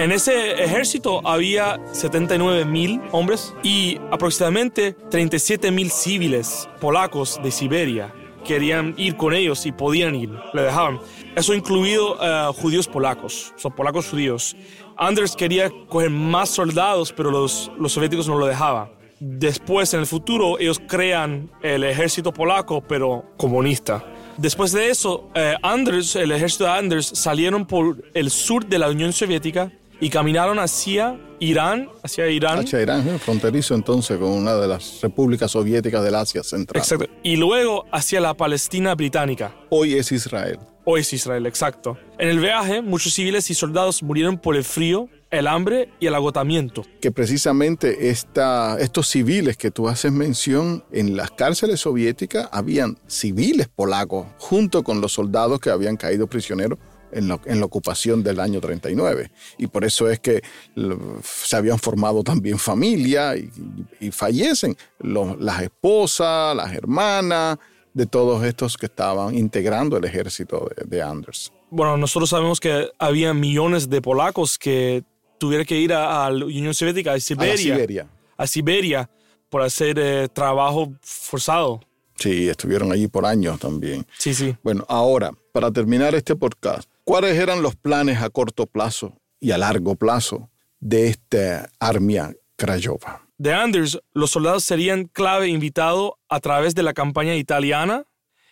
En 0.00 0.12
ese 0.12 0.52
ejército 0.64 1.20
había 1.28 1.78
79 1.92 2.64
mil 2.64 3.02
hombres 3.12 3.52
y 3.62 3.98
aproximadamente 4.10 4.94
37 5.10 5.70
mil 5.70 5.90
civiles 5.90 6.66
polacos 6.80 7.38
de 7.42 7.50
Siberia. 7.50 8.10
Querían 8.42 8.94
ir 8.96 9.18
con 9.18 9.34
ellos 9.34 9.66
y 9.66 9.72
podían 9.72 10.14
ir, 10.14 10.30
le 10.54 10.62
dejaban. 10.62 11.00
Eso 11.36 11.52
incluido 11.52 12.14
uh, 12.14 12.50
judíos 12.54 12.88
polacos, 12.88 13.52
son 13.56 13.72
polacos 13.72 14.08
judíos. 14.08 14.56
Anders 14.96 15.36
quería 15.36 15.70
coger 15.90 16.08
más 16.08 16.48
soldados, 16.48 17.12
pero 17.12 17.30
los, 17.30 17.70
los 17.78 17.92
soviéticos 17.92 18.26
no 18.26 18.38
lo 18.38 18.46
dejaban. 18.46 18.88
Después, 19.18 19.92
en 19.92 20.00
el 20.00 20.06
futuro, 20.06 20.58
ellos 20.58 20.80
crean 20.88 21.50
el 21.60 21.84
ejército 21.84 22.32
polaco, 22.32 22.80
pero 22.80 23.26
comunista. 23.36 24.02
Después 24.38 24.72
de 24.72 24.88
eso, 24.88 25.28
eh, 25.34 25.56
Anders, 25.62 26.16
el 26.16 26.32
ejército 26.32 26.64
de 26.64 26.70
Anders, 26.70 27.04
salieron 27.04 27.66
por 27.66 28.02
el 28.14 28.30
sur 28.30 28.64
de 28.64 28.78
la 28.78 28.88
Unión 28.88 29.12
Soviética 29.12 29.70
y 30.00 30.08
caminaron 30.08 30.58
hacia 30.58 31.18
Irán, 31.38 31.88
hacia 32.02 32.28
Irán. 32.28 32.60
Hacia 32.60 32.80
Irán, 32.80 33.06
¿eh? 33.06 33.18
fronterizo 33.18 33.74
entonces 33.74 34.18
con 34.18 34.30
una 34.30 34.54
de 34.54 34.66
las 34.66 35.00
repúblicas 35.02 35.50
soviéticas 35.50 36.02
del 36.02 36.14
Asia 36.14 36.42
Central. 36.42 36.80
Exacto. 36.80 37.06
Y 37.22 37.36
luego 37.36 37.84
hacia 37.92 38.20
la 38.20 38.34
Palestina 38.34 38.94
británica. 38.94 39.54
Hoy 39.68 39.94
es 39.94 40.10
Israel. 40.10 40.58
Hoy 40.84 41.02
es 41.02 41.12
Israel, 41.12 41.46
exacto. 41.46 41.98
En 42.18 42.28
el 42.28 42.40
viaje, 42.40 42.80
muchos 42.80 43.12
civiles 43.12 43.50
y 43.50 43.54
soldados 43.54 44.02
murieron 44.02 44.38
por 44.38 44.56
el 44.56 44.64
frío, 44.64 45.08
el 45.30 45.46
hambre 45.46 45.90
y 46.00 46.06
el 46.06 46.14
agotamiento. 46.14 46.84
Que 47.00 47.12
precisamente 47.12 48.08
esta, 48.08 48.78
estos 48.80 49.06
civiles 49.08 49.58
que 49.58 49.70
tú 49.70 49.88
haces 49.88 50.10
mención, 50.10 50.82
en 50.90 51.16
las 51.16 51.30
cárceles 51.30 51.80
soviéticas 51.80 52.48
habían 52.50 52.98
civiles 53.06 53.68
polacos 53.68 54.26
junto 54.38 54.82
con 54.82 55.02
los 55.02 55.12
soldados 55.12 55.60
que 55.60 55.70
habían 55.70 55.96
caído 55.96 56.26
prisioneros 56.26 56.78
en, 57.12 57.28
la 57.28 57.64
ocupación 57.64 58.22
del 58.22 58.40
año 58.40 58.60
39. 58.60 59.30
Y 59.58 59.66
por 59.66 59.84
eso 59.84 60.08
es 60.08 60.20
que 60.20 60.42
se 61.22 61.56
habían 61.56 61.78
formado 61.78 62.22
también 62.22 62.58
familias 62.58 63.38
y, 64.00 64.10
fallecen 64.10 64.76
las 65.00 65.62
esposas, 65.62 66.54
las 66.56 66.72
hermanas 66.74 67.58
de 67.92 68.06
todos 68.06 68.44
estos 68.44 68.76
que 68.76 68.86
estaban 68.86 69.34
integrando 69.34 69.96
el 69.96 70.04
ejército 70.04 70.70
de, 70.86 71.02
Anders. 71.02 71.52
Bueno, 71.70 71.96
nosotros 71.96 72.30
sabemos 72.30 72.60
que 72.60 72.88
había 72.98 73.34
millones 73.34 73.88
de 73.88 74.00
polacos 74.00 74.58
que 74.58 75.04
tuvieron 75.38 75.66
que 75.66 75.76
ir 75.76 75.92
a, 75.92 76.30
la 76.30 76.44
Unión 76.44 76.74
Soviética, 76.74 77.12
a 77.12 77.20
Siberia. 77.20 78.08
A, 78.36 78.46
Siberia. 78.46 79.10
por 79.48 79.62
hacer 79.62 79.98
eh, 79.98 80.28
trabajo 80.32 80.92
forzado. 81.02 81.80
Sí, 82.20 82.48
estuvieron 82.48 82.92
allí 82.92 83.08
por 83.08 83.24
años 83.24 83.58
también. 83.58 84.06
Sí, 84.18 84.34
sí. 84.34 84.54
Bueno, 84.62 84.84
ahora, 84.88 85.32
para 85.52 85.70
terminar 85.70 86.14
este 86.14 86.36
podcast, 86.36 86.89
¿Cuáles 87.04 87.38
eran 87.38 87.62
los 87.62 87.76
planes 87.76 88.22
a 88.22 88.30
corto 88.30 88.66
plazo 88.66 89.16
y 89.40 89.50
a 89.50 89.58
largo 89.58 89.96
plazo 89.96 90.50
de 90.78 91.08
esta 91.08 91.70
Armia 91.78 92.34
Crayova? 92.56 93.26
De 93.38 93.54
Anders, 93.54 93.98
los 94.12 94.30
soldados 94.30 94.64
serían 94.64 95.06
clave 95.06 95.48
invitado 95.48 96.18
a 96.28 96.40
través 96.40 96.74
de 96.74 96.82
la 96.82 96.92
campaña 96.92 97.34
italiana 97.34 98.04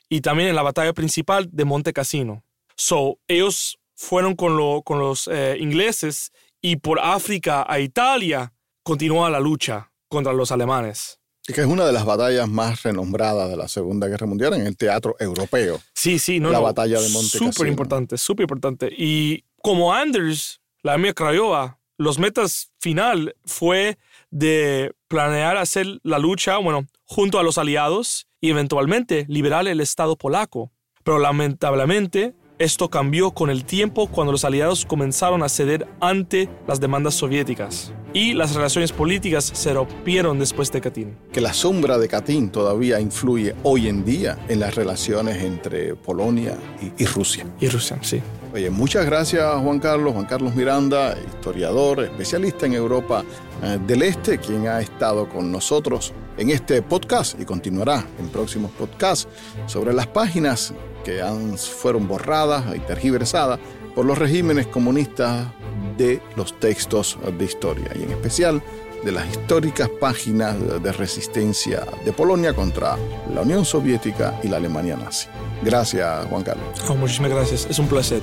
y 0.08 0.22
también 0.22 0.48
en 0.48 0.56
la 0.56 0.62
batalla 0.62 0.94
principal 0.94 1.48
de 1.52 1.64
Monte 1.64 1.92
Cassino. 1.92 2.42
So, 2.74 3.18
ellos 3.28 3.78
fueron 3.94 4.34
con, 4.34 4.56
los 4.56 5.28
eh, 5.28 5.56
ingleses 5.60 6.32
y 6.62 6.76
por 6.76 7.00
África 7.00 7.66
a 7.68 7.80
Italia 7.80 8.54
continúa 8.82 9.28
la 9.28 9.40
lucha 9.40 9.92
contra 10.08 10.32
los 10.32 10.50
alemanes 10.52 11.17
que 11.54 11.62
es 11.62 11.66
una 11.66 11.86
de 11.86 11.92
las 11.92 12.04
batallas 12.04 12.48
más 12.48 12.82
renombradas 12.82 13.48
de 13.50 13.56
la 13.56 13.68
Segunda 13.68 14.06
Guerra 14.06 14.26
Mundial 14.26 14.54
en 14.54 14.66
el 14.66 14.76
teatro 14.76 15.16
europeo. 15.18 15.80
Sí, 15.94 16.18
sí, 16.18 16.40
no. 16.40 16.50
La 16.50 16.60
batalla 16.60 17.00
de 17.00 17.08
Monte 17.08 17.38
Súper 17.38 17.68
importante, 17.68 18.18
súper 18.18 18.44
importante. 18.44 18.90
Y 18.96 19.44
como 19.62 19.94
Anders, 19.94 20.60
la 20.82 20.94
armia 20.94 21.14
Craiova, 21.14 21.78
los 21.96 22.18
metas 22.18 22.70
final 22.78 23.34
fue 23.44 23.98
de 24.30 24.94
planear 25.08 25.56
hacer 25.56 25.86
la 26.02 26.18
lucha, 26.18 26.58
bueno, 26.58 26.86
junto 27.04 27.38
a 27.38 27.42
los 27.42 27.58
aliados 27.58 28.28
y 28.40 28.50
eventualmente 28.50 29.24
liberar 29.28 29.66
el 29.66 29.80
Estado 29.80 30.16
polaco. 30.16 30.70
Pero 31.02 31.18
lamentablemente 31.18 32.34
esto 32.58 32.90
cambió 32.90 33.30
con 33.30 33.50
el 33.50 33.64
tiempo 33.64 34.08
cuando 34.08 34.32
los 34.32 34.44
aliados 34.44 34.84
comenzaron 34.84 35.42
a 35.42 35.48
ceder 35.48 35.86
ante 36.00 36.48
las 36.66 36.80
demandas 36.80 37.14
soviéticas 37.14 37.92
y 38.12 38.32
las 38.32 38.54
relaciones 38.54 38.90
políticas 38.90 39.44
se 39.44 39.72
rompieron 39.72 40.38
después 40.38 40.72
de 40.72 40.80
Katyn. 40.80 41.16
Que 41.32 41.40
la 41.40 41.52
sombra 41.52 41.98
de 41.98 42.08
Katyn 42.08 42.50
todavía 42.50 43.00
influye 43.00 43.54
hoy 43.62 43.88
en 43.88 44.04
día 44.04 44.38
en 44.48 44.60
las 44.60 44.74
relaciones 44.74 45.42
entre 45.42 45.94
Polonia 45.94 46.56
y, 46.96 47.04
Rusia. 47.04 47.46
Y 47.60 47.68
Rusia, 47.68 47.98
sí. 48.00 48.20
Oye, 48.52 48.70
muchas 48.70 49.04
gracias 49.04 49.44
Juan 49.62 49.78
Carlos, 49.78 50.14
Juan 50.14 50.24
Carlos 50.24 50.54
Miranda, 50.54 51.16
historiador, 51.28 52.00
especialista 52.00 52.66
en 52.66 52.72
Europa 52.72 53.24
eh, 53.62 53.78
del 53.86 54.02
Este, 54.02 54.38
quien 54.38 54.66
ha 54.66 54.80
estado 54.80 55.28
con 55.28 55.52
nosotros 55.52 56.12
en 56.38 56.50
este 56.50 56.80
podcast 56.82 57.38
y 57.38 57.44
continuará 57.44 58.06
en 58.18 58.28
próximos 58.28 58.70
podcasts 58.70 59.28
sobre 59.66 59.92
las 59.92 60.06
páginas 60.06 60.72
que 61.08 61.56
fueron 61.56 62.06
borradas 62.06 62.64
y 62.76 62.80
tergiversadas 62.80 63.58
por 63.94 64.04
los 64.04 64.18
regímenes 64.18 64.66
comunistas 64.66 65.46
de 65.96 66.20
los 66.36 66.58
textos 66.60 67.18
de 67.38 67.44
historia 67.44 67.90
y 67.94 68.02
en 68.02 68.10
especial 68.10 68.62
de 69.04 69.12
las 69.12 69.26
históricas 69.28 69.88
páginas 70.00 70.56
de 70.82 70.92
resistencia 70.92 71.86
de 72.04 72.12
Polonia 72.12 72.52
contra 72.52 72.98
la 73.32 73.40
Unión 73.40 73.64
Soviética 73.64 74.38
y 74.42 74.48
la 74.48 74.58
Alemania 74.58 74.96
nazi. 74.96 75.28
Gracias, 75.62 76.26
Juan 76.26 76.42
Carlos. 76.42 76.66
Oh, 76.88 76.94
muchísimas 76.94 77.30
gracias, 77.30 77.66
es 77.70 77.78
un 77.78 77.88
placer. 77.88 78.20